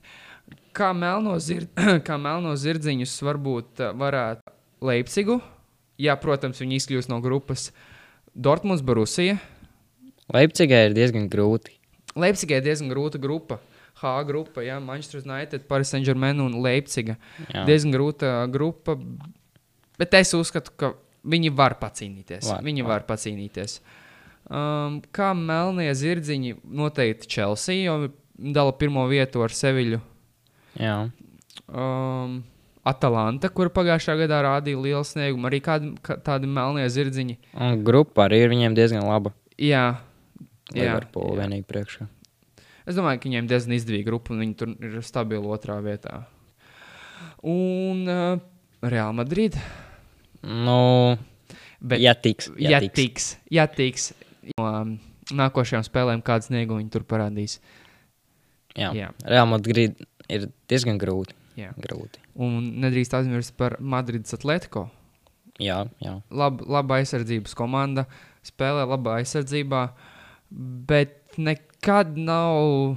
Kā 0.76 0.92
melno, 0.96 1.38
zird, 1.40 1.70
kā 2.08 2.16
melno 2.20 2.52
zirdziņus 2.60 3.16
varbūt 3.24 3.80
uh, 3.88 3.92
varētu 3.96 4.52
Leipzigu. 4.84 5.40
Jā, 6.00 6.16
protams, 6.18 6.58
viņi 6.62 6.80
izkļūst 6.80 7.10
no 7.12 7.20
grupas 7.22 7.68
Dortmunds, 8.34 8.82
Borusija. 8.82 9.36
Leipzigai 10.34 10.88
ir 10.88 10.96
diezgan 10.96 11.28
grūti. 11.30 11.76
Leipzigai 12.18 12.58
ir 12.58 12.66
diezgan 12.66 12.90
grūta 12.90 13.20
grupa. 13.22 13.60
H 14.00 14.14
grupa, 14.26 14.62
jā, 14.64 14.80
Manchester 14.82 15.22
United, 15.22 15.68
Paris 15.70 15.92
Saint-Germain 15.94 16.40
un 16.42 16.56
Leipziga. 16.64 17.14
Jā. 17.46 17.62
Diezgan 17.68 17.94
grūta 17.94 18.32
grupa, 18.50 18.96
bet 20.00 20.16
es 20.18 20.34
uzskatu, 20.34 20.74
ka 20.74 20.90
viņi 21.24 21.52
var 21.54 21.76
pacīnīties. 21.80 22.48
Var, 22.50 22.64
viņi 22.66 22.82
var, 22.82 23.04
var. 23.04 23.06
pacīnīties. 23.12 23.78
Um, 24.44 24.98
kā 25.14 25.30
melnie 25.38 25.92
zirdziņi 25.96 26.58
noteikti 26.66 27.30
Chelsea, 27.36 27.84
jo 27.86 28.10
dala 28.34 28.74
pirmo 28.76 29.06
vietu 29.08 29.44
ar 29.46 29.54
Seviļu. 29.54 30.02
Jā. 30.80 30.98
Um, 31.70 32.42
Atalanta, 32.84 33.48
kur 33.48 33.70
pagājušā 33.72 34.16
gadā 34.20 34.42
rādīja 34.44 34.80
lielu 34.80 35.04
sniegumu, 35.08 35.48
arī 35.48 35.60
kādi, 35.64 35.94
kā, 36.04 36.18
tādi 36.20 36.50
melnie 36.50 36.84
zirdziņi. 36.92 37.38
Un 37.56 37.84
grupa 37.86 38.26
arī 38.26 38.42
ir 38.44 38.52
viņiem 38.52 38.76
diezgan 38.76 39.06
laba. 39.08 39.32
Jā, 39.56 39.86
jā, 40.68 40.82
Liverpool 40.82 41.32
jā. 41.32 41.38
vienīgi 41.44 41.64
priekšā. 41.70 42.08
Es 42.84 42.98
domāju, 42.98 43.22
ka 43.22 43.30
viņiem 43.30 43.48
diezgan 43.48 43.78
izdevīga 43.78 44.10
grupa, 44.10 44.34
un 44.34 44.42
viņi 44.44 44.56
tur 44.60 44.74
ir 44.76 44.98
stabili 45.06 45.48
otrā 45.48 45.78
vietā. 45.84 46.26
Un 47.40 48.04
uh, 48.04 48.42
Real 48.84 49.16
Madrid. 49.16 49.56
Nu, 50.44 51.16
Bet, 51.80 52.02
ja 52.04 52.12
tiks. 52.12 52.50
ja 52.60 52.82
tiks, 52.84 53.30
ja 53.52 53.64
tiks 53.68 54.10
no 54.58 54.66
um, 54.68 54.92
nākošajām 55.32 55.86
spēlēm, 55.86 56.20
kādas 56.24 56.50
sniegumu 56.50 56.82
viņi 56.82 56.92
tur 56.92 57.06
parādīs. 57.08 57.58
Jā. 58.76 58.90
Jā. 58.96 59.08
Real 59.24 59.48
Madrid 59.48 59.96
ir 60.28 60.50
diezgan 60.68 61.00
grūti. 61.00 61.36
Jā. 61.58 61.70
grūti. 61.78 62.22
Un 62.34 62.72
nedrīkst 62.82 63.14
aizmirst 63.18 63.54
par 63.58 63.78
Madrides 63.80 64.34
Atletico. 64.36 64.88
Jā, 65.62 65.84
jā. 66.02 66.16
Lab, 66.34 66.64
laba 66.66 66.98
aizsardzības 66.98 67.54
komanda, 67.58 68.08
spēlē 68.46 68.88
labā 68.90 69.20
aizsardzībā, 69.20 69.84
bet 70.88 71.38
nekad 71.38 72.18
nav 72.18 72.96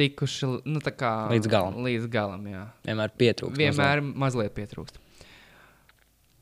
tikuši 0.00 0.48
nu, 0.64 0.80
kā, 0.80 1.12
Līdz 1.32 1.50
galam. 1.52 1.78
Līdz 1.84 2.08
galam 2.12 2.44
jā. 2.48 2.64
Vienmēr 2.88 3.12
pietrūkst. 3.20 3.60
Vienmēr 3.60 4.00
mazliet 4.00 4.54
pietrūkst. 4.56 5.00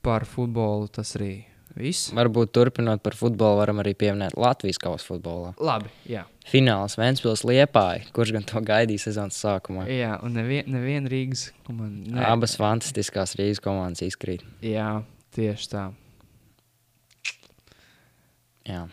Par 0.07 0.29
futbolu 0.31 0.87
tas 0.95 1.17
arī 1.19 1.33
viss. 1.79 2.13
Varbūt 2.15 2.55
turpinot 2.55 3.03
par 3.03 3.17
futbolu, 3.19 3.59
varam 3.61 3.83
arī 3.83 3.97
pieminēt 3.99 4.39
Latvijas 4.39 4.79
kausa 4.83 5.11
futbolā. 5.11 5.55
Labi, 5.59 5.91
jā. 6.09 6.25
Fināls 6.49 6.97
Vēnspils 6.97 7.43
Liepāja, 7.45 8.07
kurš 8.17 8.33
gan 8.33 8.47
to 8.49 8.61
gaidīja 8.65 9.05
sezonas 9.09 9.37
sākumā. 9.37 9.85
jā 9.93 10.15
un 10.25 10.33
neviena 10.39 10.79
nevien 10.79 11.09
Rīgas 11.11 11.51
komanda. 11.67 12.15
Ne. 12.15 12.23
Abas 12.25 12.57
fantastiskās 12.57 13.37
Rīgas 13.37 13.61
komandas 13.61 14.05
izkrīt. 14.07 14.47
Jā, 14.65 15.03
tieši 15.37 15.69
tā. 15.75 15.85
Jā. 18.69 18.87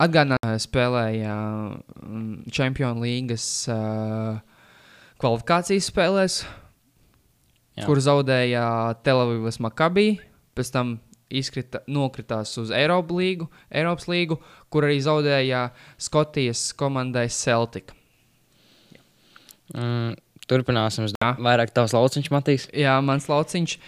Atgādināju, 0.00 0.60
spēlēja 0.60 1.34
mm, 2.04 2.52
Champions 2.52 3.00
League 3.00 3.36
uh, 3.72 4.36
kvalifikācijas 5.20 5.88
spēlēs, 5.88 6.42
Jā. 7.76 7.86
kur 7.88 8.00
zaudēja 8.04 8.66
Telavivas 9.04 9.56
Makabī, 9.64 10.18
pēc 10.56 10.72
tam 10.74 10.96
izkrita, 11.30 11.80
nokritās 11.90 12.52
uz 12.60 12.70
Eiropas 12.74 13.16
līgu, 13.18 13.48
Eiropas 13.70 14.06
līgu, 14.10 14.38
kur 14.70 14.86
arī 14.86 14.98
zaudēja 15.02 15.70
Skotijas 15.98 16.68
komandai 16.78 17.26
Celtic. 17.32 17.92
Mm, 19.74 20.14
turpināsim. 20.46 21.08
Jā. 21.18 21.32
Vairāk 21.42 21.72
tavs 21.74 21.94
lauciņš, 21.96 22.30
Matīs. 22.34 22.68
Jā, 22.74 22.94
mans 23.02 23.26
lauciņš. 23.30 23.78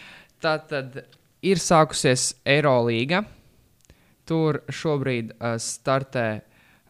Tā 0.43 0.57
tad 0.71 1.03
ir 1.47 1.63
sākusies 1.63 2.33
Eirolandā. 2.49 3.25
Tur 4.29 4.61
šobrīd 4.69 5.31
uh, 5.39 5.55
startē 5.63 6.27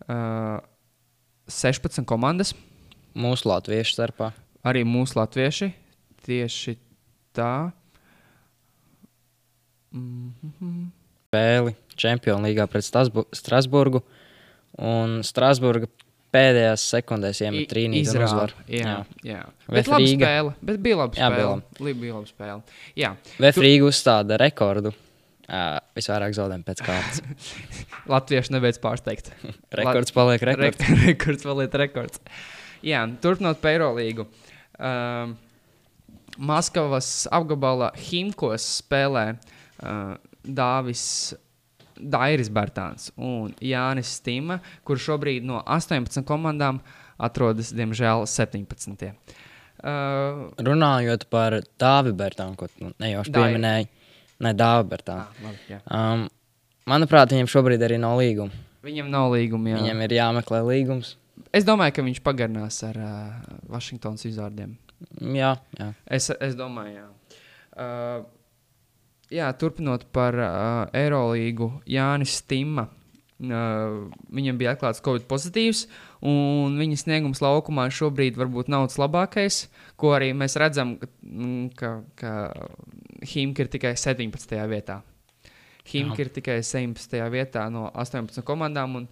uh, 0.09 0.59
16 1.49 2.03
komandas, 2.09 2.55
Mūsu 3.19 3.49
latviešu 3.49 3.95
starpā. 3.97 4.33
arī 4.67 4.85
mūsu 4.87 5.17
latvieši. 5.19 5.71
Tieši 6.27 6.75
tā. 7.35 7.71
Mm 9.95 10.91
Spēli 11.29 11.75
Champions 11.93 12.41
League 12.41 12.65
pret 12.73 12.85
Strasbu- 12.87 13.27
Strasburgu. 13.37 14.01
Un 14.81 15.19
Strasburga 15.27 15.89
pēdējās 16.33 16.85
sekundēs 16.95 17.43
iemet 17.45 17.69
trīnīti 17.69 18.15
un 18.17 18.23
uzvar. 18.25 18.55
Jā, 18.69 18.95
jā. 19.27 19.43
Bet 19.67 19.75
Bet 19.83 19.91
laba 19.93 20.01
Rīga- 20.07 20.25
spēle. 20.31 20.55
Bet 20.71 20.79
bija 20.85 20.97
laba 21.03 21.19
Jā, 21.19 21.29
bija 21.35 21.43
spēle. 21.51 21.85
Li- 21.85 21.93
Bija 22.01 22.15
laba 22.15 22.31
spēle. 22.31 22.63
Jā, 22.97 23.11
Vēf 23.45 23.61
Rīga 23.61 23.91
uzstāda 23.91 24.39
rekordu. 24.41 24.95
Uh, 25.49 25.79
visvairāk 25.97 26.33
zaudējumu 26.37 26.65
pēc 26.65 26.81
kārtas. 26.85 27.21
Latvieši 28.13 28.53
nebeidz 28.53 28.79
pārsteigt. 28.81 29.31
Rekords 29.81 30.13
paliek 30.13 30.41
rekords. 30.45 30.81
Re 30.81 30.97
rekords 31.13 31.45
paliek 31.45 31.77
rekords. 31.85 32.21
Jā, 32.85 33.05
turpinot 33.21 33.61
Eirolīgu. 33.65 34.27
Um, 34.79 35.37
Maskavas 36.39 37.27
apgabala 37.33 37.93
Himkos 37.97 38.67
spēlē 38.83 39.31
uh, 39.37 39.55
Dāvis 39.79 41.05
Dairis 41.99 42.51
Bērtāns 42.55 43.11
un 43.17 43.53
Jānis 43.65 44.15
Stīma, 44.21 44.61
kurš 44.87 45.11
šobrīd 45.11 45.47
no 45.47 45.61
18 45.67 46.25
komandām 46.29 46.81
atrodas, 47.19 47.73
diemžēl, 47.75 48.25
17. 48.31 49.13
Uh, 49.79 50.49
Runājot 50.59 51.29
par 51.31 51.61
Dāvidu 51.79 52.17
Bertānu, 52.19 52.57
ko 52.59 52.67
tu 52.71 52.91
nejauši 52.99 53.35
pieminēji. 53.35 53.89
Nē, 54.43 54.55
Dāvidu 54.59 54.91
Bertānu. 54.95 55.53
ah. 55.91 56.15
Um, 56.15 56.27
manuprāt, 56.91 57.35
viņam 57.35 57.51
šobrīd 57.51 57.83
arī 57.87 57.99
nav 58.03 58.19
līguma. 58.19 58.67
Viņam 58.87 59.11
nav 59.11 59.33
līguma. 59.35 59.75
Jā. 59.75 59.83
Viņam 59.83 60.03
ir 60.07 60.17
jāmeklē 60.19 60.63
līgums. 60.67 61.17
Es 61.55 61.67
domāju, 61.67 61.95
ka 61.99 62.07
viņš 62.07 62.23
pagarinās 62.27 62.81
ar 62.87 62.99
uh, 63.03 63.55
Vašingtonas 63.71 64.27
izvārdiem. 64.27 64.75
Jā, 65.35 65.55
jā. 65.79 65.93
Es, 66.11 66.31
es 66.35 66.59
domāju, 66.59 66.99
jā. 66.99 67.07
Uh, 67.79 68.27
jā, 69.33 69.49
turpinot 69.61 70.07
par 70.13 70.37
uh, 70.39 70.87
Eirolīgu, 70.97 71.73
Jānis 71.89 72.39
Stīma 72.43 72.89
Uh, 73.39 74.09
viņam 74.35 74.57
bija 74.59 74.73
atklāts 74.75 74.99
Covid 74.99 75.29
pozitīvs, 75.31 75.85
un 76.27 76.75
viņa 76.75 76.97
sniegums 76.99 77.39
laukumā 77.39 77.85
šobrīd 77.95 78.35
varbūt 78.35 78.67
nav 78.67 78.89
tas 78.89 78.99
labākais, 78.99 79.59
ko 79.95 80.11
arī 80.17 80.33
mēs 80.35 80.57
redzam, 80.59 80.97
ka, 80.99 81.07
mm, 81.23 81.69
ka, 81.79 81.93
ka 82.19 82.33
Himka 83.31 83.63
ir 83.63 83.71
tikai 83.71 83.93
17. 83.95 84.57
vietā. 84.73 84.97
Himka 85.87 86.25
ir 86.25 86.33
tikai 86.35 86.59
17. 86.67 87.15
vietā 87.31 87.69
no 87.71 87.87
18 87.95 88.43
komandām, 88.43 88.99
un, 88.99 89.07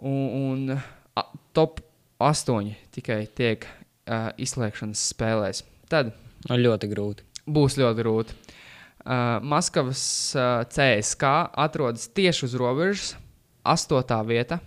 un, 0.00 0.24
un 0.40 0.80
a, 0.80 1.26
top 1.52 1.84
8 2.24 2.72
tikai 2.96 3.26
tiek 3.28 3.68
uh, 3.68 4.32
izslēgšanas 4.40 5.04
spēlēs. 5.12 5.66
Tad 5.92 6.16
Nu, 6.48 6.56
ļoti 6.56 6.88
grūti. 6.88 7.28
būs 7.44 7.76
ļoti 7.76 8.00
grūti. 8.00 8.40
Uh, 9.04 9.36
Maskavas 9.44 10.32
uh, 10.32 10.62
CSK 10.64 11.22
atrodas 11.52 12.06
tieši 12.08 12.46
uz 12.46 12.54
robežas, 12.56 13.10
astotā 13.60 14.16
vieta. 14.24 14.62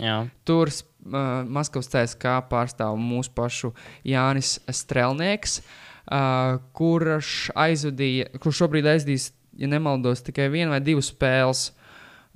Jā, 0.00 0.22
Tur 0.48 0.70
uh, 0.72 1.44
Maskavas 1.44 1.90
CSK 1.92 2.38
pārstāv 2.48 2.96
mūsu 2.96 3.32
pašu 3.36 3.74
Jānis 4.08 4.54
Strelnieks, 4.72 5.58
uh, 5.60 6.56
kurš 6.76 7.50
aizvadīja, 7.52 8.30
kurš 8.40 8.62
šobrīd 8.62 8.88
aizdīs, 8.88 9.34
ja 9.60 9.68
nemaldos, 9.68 10.24
tikai 10.24 10.48
vienu 10.52 10.72
vai 10.72 10.80
divas 10.84 11.12
spēles. 11.12 11.66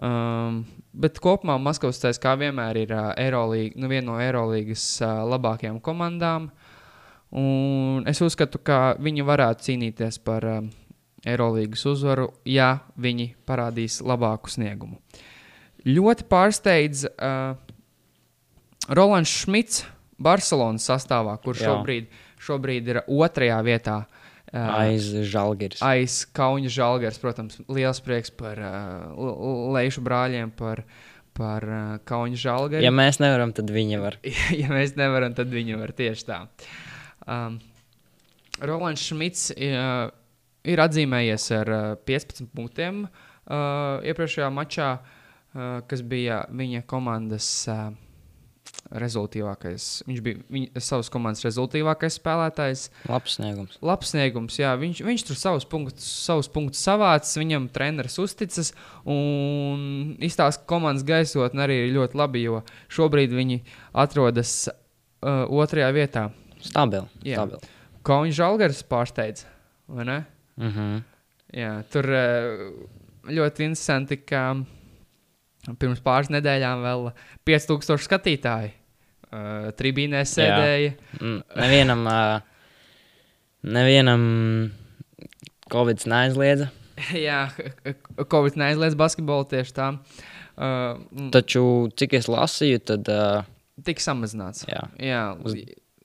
Um, 0.02 0.62
bet 0.92 1.20
kopumā 1.22 1.56
Maskavas 1.60 2.00
CSK 2.02 2.36
vienmēr 2.44 2.82
ir 2.82 2.92
uh, 2.92 3.08
Eirolīga, 3.16 3.80
nu, 3.80 3.88
viena 3.88 4.10
no 4.10 4.20
Eirolandes 4.20 4.84
uh, 5.00 5.24
labākajām 5.32 5.80
komandām. 5.80 6.50
Un 7.32 8.04
es 8.04 8.20
uzskatu, 8.20 8.60
ka 8.60 8.98
viņi 9.00 9.24
varētu 9.24 9.70
cīnīties 9.70 10.20
par 10.24 10.44
uh, 10.44 10.64
Eirolandes 11.22 11.84
uzvaru, 11.86 12.32
ja 12.48 12.80
viņi 12.98 13.32
parādīs 13.46 14.00
labāku 14.02 14.50
sniegumu. 14.50 14.98
Ļoti 15.86 16.26
pārsteidz 16.30 17.04
uh, 17.10 17.54
Rolands 18.90 19.30
Šmits 19.42 19.84
Barcelonas 20.22 20.86
sastāvā, 20.86 21.36
kurš 21.42 21.64
šobrīd, 21.66 22.10
šobrīd 22.42 22.90
ir 22.92 23.00
otrajā 23.06 23.58
vietā. 23.66 24.02
Uh, 24.52 24.66
aiz 24.82 25.06
žēlgiris. 25.32 25.80
aiz 25.86 26.18
Kauņa 26.36 26.70
žēlgars, 26.74 27.18
protams, 27.22 27.56
liels 27.72 28.02
prieks 28.04 28.34
par 28.36 28.58
uh, 28.60 29.70
Leišu 29.72 30.02
brāļiem, 30.04 30.50
par, 30.58 30.82
par 31.38 31.64
uh, 31.64 31.84
Kauņa 32.08 32.40
žēlgaru. 32.42 32.84
Ja 32.84 32.92
mēs 32.92 33.22
nevaram, 33.22 33.54
tad 33.56 33.70
viņa 33.72 34.00
var. 34.02 34.18
ja 34.62 34.68
mēs 34.74 34.92
nevaram, 34.98 35.32
tad 35.38 35.54
viņi 35.54 35.78
var 35.80 35.94
tieši 35.96 36.28
tā. 36.28 36.42
Um, 37.24 37.62
Rolands 38.60 39.06
Šmits 39.08 39.48
uh, 39.54 40.10
ir 40.68 40.82
atzīmējies 40.84 41.48
ar 41.58 41.72
uh, 41.72 41.82
15 42.08 42.52
punktiem 42.54 43.04
uh, 43.06 44.02
iepriekšējā 44.06 44.48
mačā, 44.54 44.94
uh, 45.00 45.82
kas 45.88 46.04
bija 46.06 46.44
viņa 46.52 46.84
komandas 46.90 47.48
uh, 47.70 47.90
rezultātīvākais. 48.92 49.86
Viņš 50.08 50.20
bija 50.24 50.40
viņa, 50.52 50.82
savas 50.84 51.08
komandas 51.12 51.44
rezultātīvākais 51.46 52.18
spēlētājs. 52.18 52.84
Labs 53.08 53.36
sniegums. 53.38 53.78
Labs 53.84 54.12
sniegums, 54.12 54.58
jā. 54.60 54.72
Viņš, 54.80 55.02
viņš 55.06 55.24
tur 55.28 55.38
savus 55.38 55.66
punktus, 55.68 56.08
savus 56.26 56.50
punktus 56.52 56.82
savācis, 56.84 57.38
viņam 57.40 57.70
treneris 57.72 58.18
uzticas. 58.22 58.72
Un 59.08 60.16
izstāsta, 60.22 60.62
ka 60.62 60.74
komandas 60.74 61.06
gaisotne 61.08 61.64
arī 61.64 61.82
ir 61.86 61.96
ļoti 61.96 62.20
labi, 62.20 62.44
jo 62.46 62.62
šobrīd 62.92 63.34
viņi 63.36 63.62
atrodas 64.04 64.56
uh, 64.68 65.46
otrajā 65.48 65.88
vietā. 65.96 66.28
Stabili. 66.62 67.08
Stabili. 67.24 67.72
Kaunis 68.06 68.36
Žalgars 68.38 68.82
pārsteidz, 68.90 69.46
vai 69.90 70.06
ne? 70.08 70.22
Mm 70.56 70.70
-hmm. 70.72 71.02
Jā, 71.52 71.82
tur 71.92 72.04
uh, 72.04 72.86
ļoti 73.28 73.64
interesanti, 73.64 74.16
ka 74.16 74.56
pirms 75.78 76.00
pāris 76.00 76.30
nedēļām 76.30 76.82
vēl 76.82 77.12
5000 77.44 77.98
skatītāji 78.08 78.70
uh, 78.72 79.70
tribīnē 79.78 80.22
sēdēja. 80.24 80.92
Mm, 81.20 81.42
Nevienam, 81.56 82.06
ā, 82.08 82.40
nevienam 83.62 84.24
Covid 85.72 86.06
neaizliedza. 86.06 86.70
Jā, 87.28 87.48
Covid 88.30 88.56
neaizliedz 88.60 88.94
basketbolu 88.98 89.44
tieši 89.44 89.72
tā. 89.76 89.92
Uh, 90.52 91.30
Taču, 91.32 91.88
cik 91.96 92.12
es 92.18 92.28
lasīju, 92.28 92.78
tad 92.84 93.08
uh, 93.08 93.44
Tik 93.84 94.00
samazināts. 94.00 94.66
jā. 94.68 94.82
Jā, 95.00 95.22
Uz- 95.44 95.56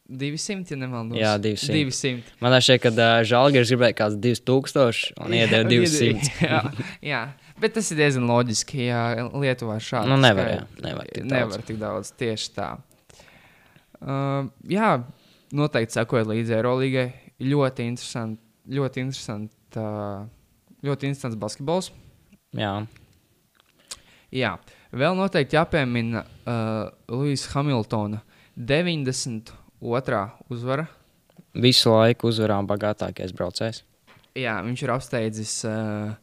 200, 0.07 0.71
ja 0.71 0.79
nemaldos. 0.79 1.19
Jā, 1.19 1.33
200. 1.41 1.73
200. 1.75 2.35
man 2.43 2.55
liekas, 2.55 2.81
ka 2.83 2.91
uh, 2.93 3.19
Žalgiris 3.27 3.73
gribēja 3.73 3.97
kaut 3.97 4.17
kāds 4.17 4.43
2000 4.47 5.25
un 5.25 5.35
iedeva 5.35 5.67
200. 5.67 6.31
jā, 6.49 6.61
jā, 7.03 7.21
bet 7.61 7.75
tas 7.77 7.91
ir 7.91 8.01
diezgan 8.01 8.27
loģiski. 8.31 8.81
Jā, 8.87 9.03
Lietuvā 9.33 9.79
šādi 9.83 10.11
Nu, 10.11 10.19
nevar, 10.21 10.53
jā, 10.53 10.63
nevar 10.85 11.11
tik 11.11 11.27
nevar 11.31 11.65
tik 11.67 11.81
daudz. 11.81 12.13
Tieši 12.19 12.53
tā. 12.55 12.69
Uh, 13.97 14.47
jā, 14.71 14.93
noteikti 15.57 15.99
sekojot 15.99 16.31
līdzi 16.31 16.59
Eirolangai. 16.59 17.09
Ļoti 17.43 17.89
interesanti. 17.91 18.41
Ļoti 18.77 19.03
interesanti. 19.03 19.53
Uh, 19.77 20.23
ļoti 20.87 21.11
interesants 21.11 21.37
basketbols. 21.39 21.91
Jā, 22.57 22.79
Jā, 24.33 24.57
vēl 24.91 25.15
noteikti 25.15 25.55
jāpiemina 25.55 26.23
uh, 26.23 26.89
Luisa 27.07 27.53
Hamiltona 27.55 28.19
92. 29.81 30.29
uzvara. 30.49 30.87
visu 31.53 31.91
laiku 31.93 32.31
uzvarām 32.31 32.67
bagātākais 32.69 33.33
braucējs. 33.33 33.83
Jā, 34.37 34.59
viņš 34.65 34.81
ir 34.83 34.93
apsteidzis 34.93 35.53
uh, 35.65 36.13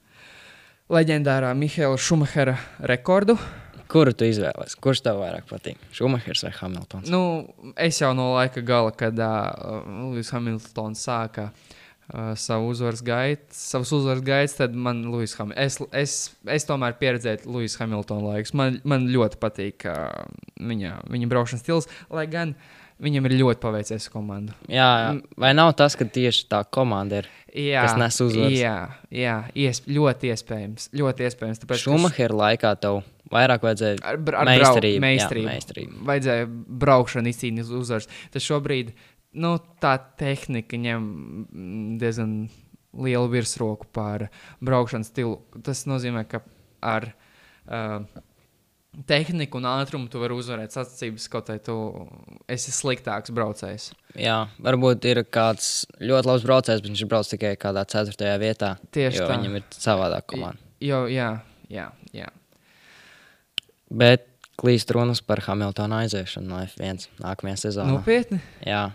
leģendārā 0.91 1.53
Mihaila 1.59 1.99
Šumahera 1.99 2.57
rekordu. 2.91 3.37
Kuru 3.91 4.15
tu 4.15 4.27
izvēlēsies? 4.27 4.79
Kurš 4.83 5.05
tev 5.07 5.21
vairāk 5.23 5.47
patīk? 5.51 5.79
Šumahers 5.95 6.45
vai 6.47 6.53
Hamiltons? 6.57 7.11
Nu, 7.11 7.23
es 7.79 8.01
jau 8.01 8.11
no 8.17 8.33
laika 8.35 8.63
gala, 8.65 8.95
kad 8.95 9.19
uh, 9.23 9.83
Luis 10.11 10.31
Hamiltons 10.35 11.03
sāka 11.07 11.49
uh, 11.51 12.35
savu 12.39 12.71
uzvaras 12.75 13.03
gaitu, 13.07 13.55
savus 13.55 13.93
uzvaras 13.95 14.23
gaitas, 14.25 14.59
tad 14.59 14.75
man 14.75 15.05
Luis 15.11 15.35
Ham 15.39 15.55
es, 15.55 15.81
es, 15.95 16.17
es 16.47 16.67
tomēr 16.67 16.99
pieredzēju 16.99 17.51
Luis 17.51 17.79
Hamiltona 17.79 18.35
laikus. 18.35 18.55
Man, 18.55 18.81
man 18.83 19.11
ļoti 19.11 19.43
patīk 19.43 19.87
uh, 19.91 20.25
viņa, 20.59 21.05
viņa 21.11 21.31
braukšanas 21.31 21.67
stils, 21.67 21.91
lai 22.11 22.27
gan 22.31 22.55
viņam 23.03 23.29
ir 23.29 23.37
ļoti 23.41 23.63
paveicies 23.63 24.11
komandu. 24.13 24.55
Jā, 24.69 24.91
jā. 25.03 25.15
vai 25.41 25.55
nav 25.57 25.73
tas, 25.79 25.97
ka 25.99 26.07
tieši 26.07 26.47
tā 26.53 26.63
komanda 26.71 27.23
ir 27.23 27.31
Jā, 27.55 27.85
Kas 27.87 27.93
nes 27.95 28.17
uzvaras. 28.19 28.55
Jā, 28.59 28.79
jā 29.15 29.35
iesp 29.63 29.87
ļoti 29.95 30.33
iespējams. 30.35 30.89
Ļoti 30.99 31.27
iespējams 31.29 31.61
tāpēc, 31.63 31.85
Šumahera 31.85 32.39
laikā 32.41 32.73
tev 32.83 33.05
vairāk 33.31 33.63
vajadzēja? 33.69 34.01
Ar, 34.03 34.19
ar 34.41 34.49
Meistarību, 34.49 35.03
meistarību, 35.05 35.47
jā, 35.47 35.53
meistarību. 35.53 36.01
Vajadzēja 36.09 36.49
braukšanu 36.83 37.31
izcīnīt 37.31 37.63
uz 37.69 37.71
uzvaras. 37.79 38.11
Tas 38.35 38.49
šobrīd 38.49 38.91
nu, 39.39 39.55
tā 39.83 39.95
tehnika 40.19 40.81
ņem 40.83 41.07
mm, 41.07 41.87
diezgan 42.03 42.35
lielu 43.07 43.31
virsroku 43.31 43.87
pār 43.95 44.27
braukšanas 44.59 45.13
stilu. 45.15 45.39
Tas 45.63 45.87
nozīmē, 45.87 46.27
ka 46.27 46.43
ar 46.83 47.13
uh, 47.15 48.03
tehniku 49.09 49.59
un 49.61 49.69
ātrumu 49.69 50.09
tu 50.11 50.21
vari 50.23 50.37
uzvarēt 50.37 50.75
sacensības, 50.75 51.27
kaut 51.33 51.51
arī 51.53 51.63
tu 51.67 51.77
esi 52.51 52.75
sliktāks 52.75 53.33
braucējs. 53.35 53.91
Jā, 54.21 54.45
varbūt 54.63 55.07
ir 55.11 55.23
kāds 55.27 55.87
ļoti 55.99 56.31
labs 56.31 56.47
braucējs, 56.47 56.83
bet 56.85 56.93
viņš 56.93 57.03
ir 57.05 57.11
braucis 57.11 57.35
tikai 57.35 57.55
kādā 57.61 57.85
ceturtajā 57.91 58.37
vietā. 58.43 58.75
Tieši 58.95 59.23
tā. 59.23 59.31
Viņam 59.33 59.59
ir 59.59 59.67
savādāk 59.75 60.29
komanda. 60.35 60.63
Jo, 60.85 61.05
jā, 61.11 61.31
jā, 61.73 61.89
jā. 62.15 62.31
Bet 63.95 64.29
klīst 64.61 64.91
runas 64.95 65.23
par 65.25 65.43
Hamiltona 65.45 66.05
aiziešanu 66.05 66.51
no 66.51 66.61
F1 66.63 67.09
nākamajā 67.23 67.67
sezonā. 67.67 67.97
Nopietni. 67.97 68.39
Jā, 68.67 68.87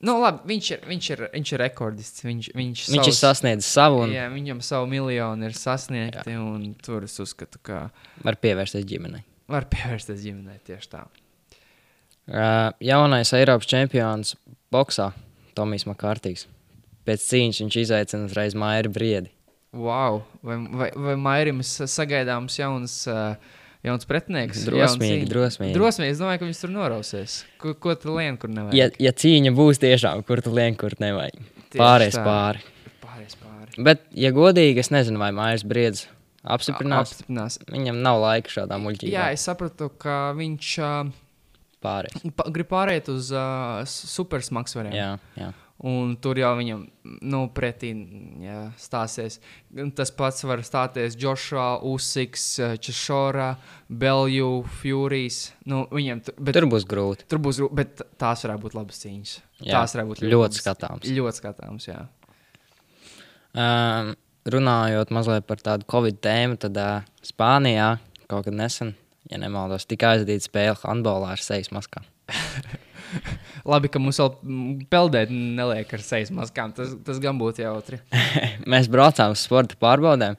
Nu, 0.00 0.14
labi, 0.22 0.44
viņš 0.46 0.66
ir, 0.70 0.82
viņš 0.86 1.06
ir, 1.10 1.22
viņš 1.32 1.52
ir 1.56 1.60
rekordists. 1.64 2.22
Viņš, 2.22 2.50
viņš, 2.54 2.82
viņš 2.94 3.08
ir 3.10 3.16
sasniedzis 3.18 3.70
savu 3.74 4.04
un 4.04 4.12
Jā, 4.14 4.28
viņam 4.30 4.60
savu 4.62 4.86
miljonu 4.86 5.48
ir 5.48 5.56
sasniegti, 5.58 6.36
tur 6.86 7.06
es 7.08 7.16
uzskatu, 7.18 7.58
ka 7.66 7.88
var 8.22 8.38
pievērsties 8.38 8.86
ģimenei. 8.86 9.24
var 9.50 9.66
pievērsties 9.72 10.20
ģimenei 10.22 10.60
tieši 10.68 10.92
tā. 10.92 11.02
Uh, 12.28 12.68
jaunais 12.84 13.32
Eiropas 13.32 13.66
čempions 13.66 14.34
boxā, 14.70 15.10
Tomijs 15.56 15.86
Makārtīgs. 15.88 16.44
Pēc 17.08 17.24
cīņas 17.24 17.62
viņš 17.64 17.76
izaicina 17.80 18.26
uzreiz 18.28 18.54
Maiju 18.54 18.90
Briedi. 18.92 19.30
Wow! 19.72 20.22
Vai, 20.44 20.58
vai, 20.76 20.90
vai 20.94 21.14
Mairim 21.16 21.62
sa- 21.64 21.88
sagaidāms 21.88 22.58
jauns, 22.60 22.98
uh, 23.08 23.34
jauns 23.86 24.08
pretinieks? 24.08 24.64
Drosmīgi, 24.66 25.22
cīņa? 25.22 25.30
drosmīgi. 25.30 25.76
Drosmīgi, 25.76 26.14
es 26.16 26.22
domāju, 26.22 26.42
ka 26.42 26.48
viņš 26.48 26.62
tur 26.64 26.72
norausies. 26.74 27.36
Ko, 27.62 27.74
ko 27.78 27.94
tu 28.00 28.16
lien, 28.16 28.38
kur 28.40 28.50
nevajag? 28.52 28.76
Ja, 28.78 28.88
ja 29.08 29.12
cīņa 29.22 29.54
būs 29.56 29.80
tiešām, 29.84 30.24
kur 30.28 30.42
tu 30.44 30.52
lien, 30.56 30.76
kur 30.80 30.96
nevajag. 31.02 31.38
Tieši 31.68 31.80
Pārējais 31.82 32.18
tā. 32.18 32.24
pāri. 32.26 32.64
Pārējais 33.04 33.38
pāri. 33.42 33.84
Bet, 33.88 34.04
ja 34.16 34.32
godīgi, 34.34 34.82
es 34.82 34.90
nezinu, 34.94 35.20
vai 35.22 35.30
Maijas 35.36 35.64
Briedis 35.68 36.06
apstiprinās. 36.48 37.12
Apstiprinās. 37.12 37.58
Viņam 37.70 38.02
nav 38.04 38.20
laika 38.24 38.52
šādām 38.52 38.80
Jā, 38.80 38.84
muļķībām. 38.86 39.32
es 39.36 39.46
sapratu, 39.48 39.90
ka 40.00 40.18
viņš 40.38 40.72
uh, 40.82 41.14
Pārējais. 41.84 42.28
pa, 42.38 42.48
grib 42.54 42.70
pāriet 42.70 43.10
uz 43.12 43.30
uh, 43.34 43.84
supersmagsvariem. 43.88 44.94
Jā, 44.96 45.10
jā. 45.38 45.52
Un 45.86 46.16
tur 46.18 46.34
jau 46.40 46.48
viņam 46.58 46.80
nu, 47.30 47.40
pretī 47.54 47.92
jā, 48.42 48.64
stāsies. 48.82 49.36
Tas 49.94 50.10
pats 50.10 50.42
var 50.42 50.58
stāties 50.66 51.14
Joshua, 51.14 51.76
Usiks, 51.86 52.48
Češorā, 52.82 53.52
Belju, 53.88 54.64
Furijas. 54.80 55.52
Nu, 55.70 55.84
viņam, 55.94 56.24
bet, 56.34 56.56
Tur 56.58 56.66
būs 56.66 56.82
grūti. 56.90 57.28
tur 57.30 57.38
būs, 57.38 57.60
grū- 57.62 57.70
bet 57.78 58.02
tās 58.18 58.42
varētu 58.42 58.64
būt 58.66 58.74
labas 58.74 58.98
cīņas. 59.04 59.36
Jā, 59.62 59.76
tās 59.78 59.94
varētu 59.94 60.08
būt 60.16 60.24
ļoti 60.26 60.34
labas- 60.34 60.62
skatāms. 60.64 61.12
Ļoti 61.14 61.42
skatāms, 61.44 61.86
jā. 61.92 62.00
Um, 63.58 64.12
runājot 64.50 65.10
mazliet 65.14 65.46
par 65.46 65.62
tādu 65.62 65.86
covid 65.90 66.18
tēmu, 66.24 66.58
tad 66.58 66.76
uh, 66.76 67.06
Spānijā 67.22 67.98
kaut 68.28 68.44
kad 68.50 68.54
nesen, 68.58 68.96
ja 69.30 69.38
nemaldos, 69.38 69.86
tika 69.88 70.16
aizdīta 70.16 70.42
spēle 70.50 70.76
handbolā 70.82 71.30
ar 71.36 71.42
sejas 71.42 71.70
maskām. 71.70 72.02
Labi, 73.72 73.90
ka 73.92 74.00
mums 74.02 74.18
vēl 74.20 74.84
peldēt 74.92 75.32
neliek 75.34 75.92
ar 75.96 76.04
sejas 76.04 76.32
maskām. 76.34 76.72
Tas, 76.76 76.94
tas 77.06 77.20
gan 77.22 77.38
būtu 77.40 77.64
jautri. 77.64 78.00
Mēs 78.72 78.90
braucām 78.92 79.34
uz 79.36 79.44
sporta 79.46 79.78
pārbaudēm. 79.80 80.38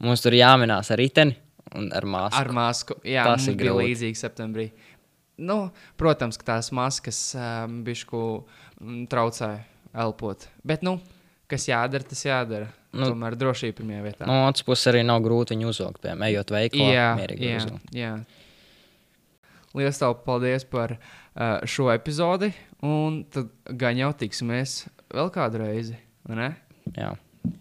Mums 0.00 0.24
tur 0.24 0.36
jāminās 0.36 0.90
ar 0.92 1.00
riteni 1.00 1.36
un 1.76 1.90
ar 1.94 2.06
māsu. 2.08 2.38
Ar 2.40 2.50
masku. 2.56 2.96
Jā, 3.06 3.26
Tas 3.28 3.46
ir 3.50 3.58
grūti. 3.60 3.90
līdzīgi 3.90 4.20
septembrī. 4.20 4.70
Nu, 5.40 5.70
protams, 6.00 6.36
ka 6.40 6.54
tās 6.54 6.68
maskas 6.76 7.18
um, 7.38 7.80
bišku 7.86 8.18
mm, 8.80 9.06
traucē 9.12 9.54
elpot. 9.96 10.44
Bet, 10.66 10.84
nu, 10.84 10.98
kas 11.50 11.64
jādara, 11.70 12.04
tas 12.06 12.24
jādara. 12.26 12.68
Nu, 12.90 13.06
Tomēr 13.12 13.36
drošība 13.38 13.78
pirmajā 13.78 14.02
vietā. 14.02 14.26
No 14.26 14.40
otras 14.48 14.66
puses, 14.66 14.88
arī 14.90 15.04
nav 15.06 15.20
grūti 15.22 15.54
viņu 15.54 15.70
uzvilkt. 15.70 16.00
Piemēram, 16.02 16.26
ejot 16.26 16.52
veikalā, 16.56 16.90
jā, 16.90 17.08
jā, 17.38 17.60
uzvilkt. 17.60 17.92
jā. 17.94 18.12
Lielas 19.78 20.00
paldies 20.26 20.64
par 20.66 20.96
šo 21.68 21.90
epizodi. 21.92 22.52
Un 22.86 23.22
tad 23.32 23.50
gan 23.80 23.98
jau 24.00 24.10
tiksimies 24.16 24.82
vēl 25.12 25.30
kādu 25.34 25.60
reizi. 25.64 25.98
Jā, 26.96 27.12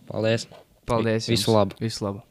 paldies. 0.08 0.48
Paldies! 0.90 1.28
Visu 1.30 1.50
jums. 1.52 1.56
labu. 1.58 1.80
Visu 1.84 2.06
labu! 2.06 2.29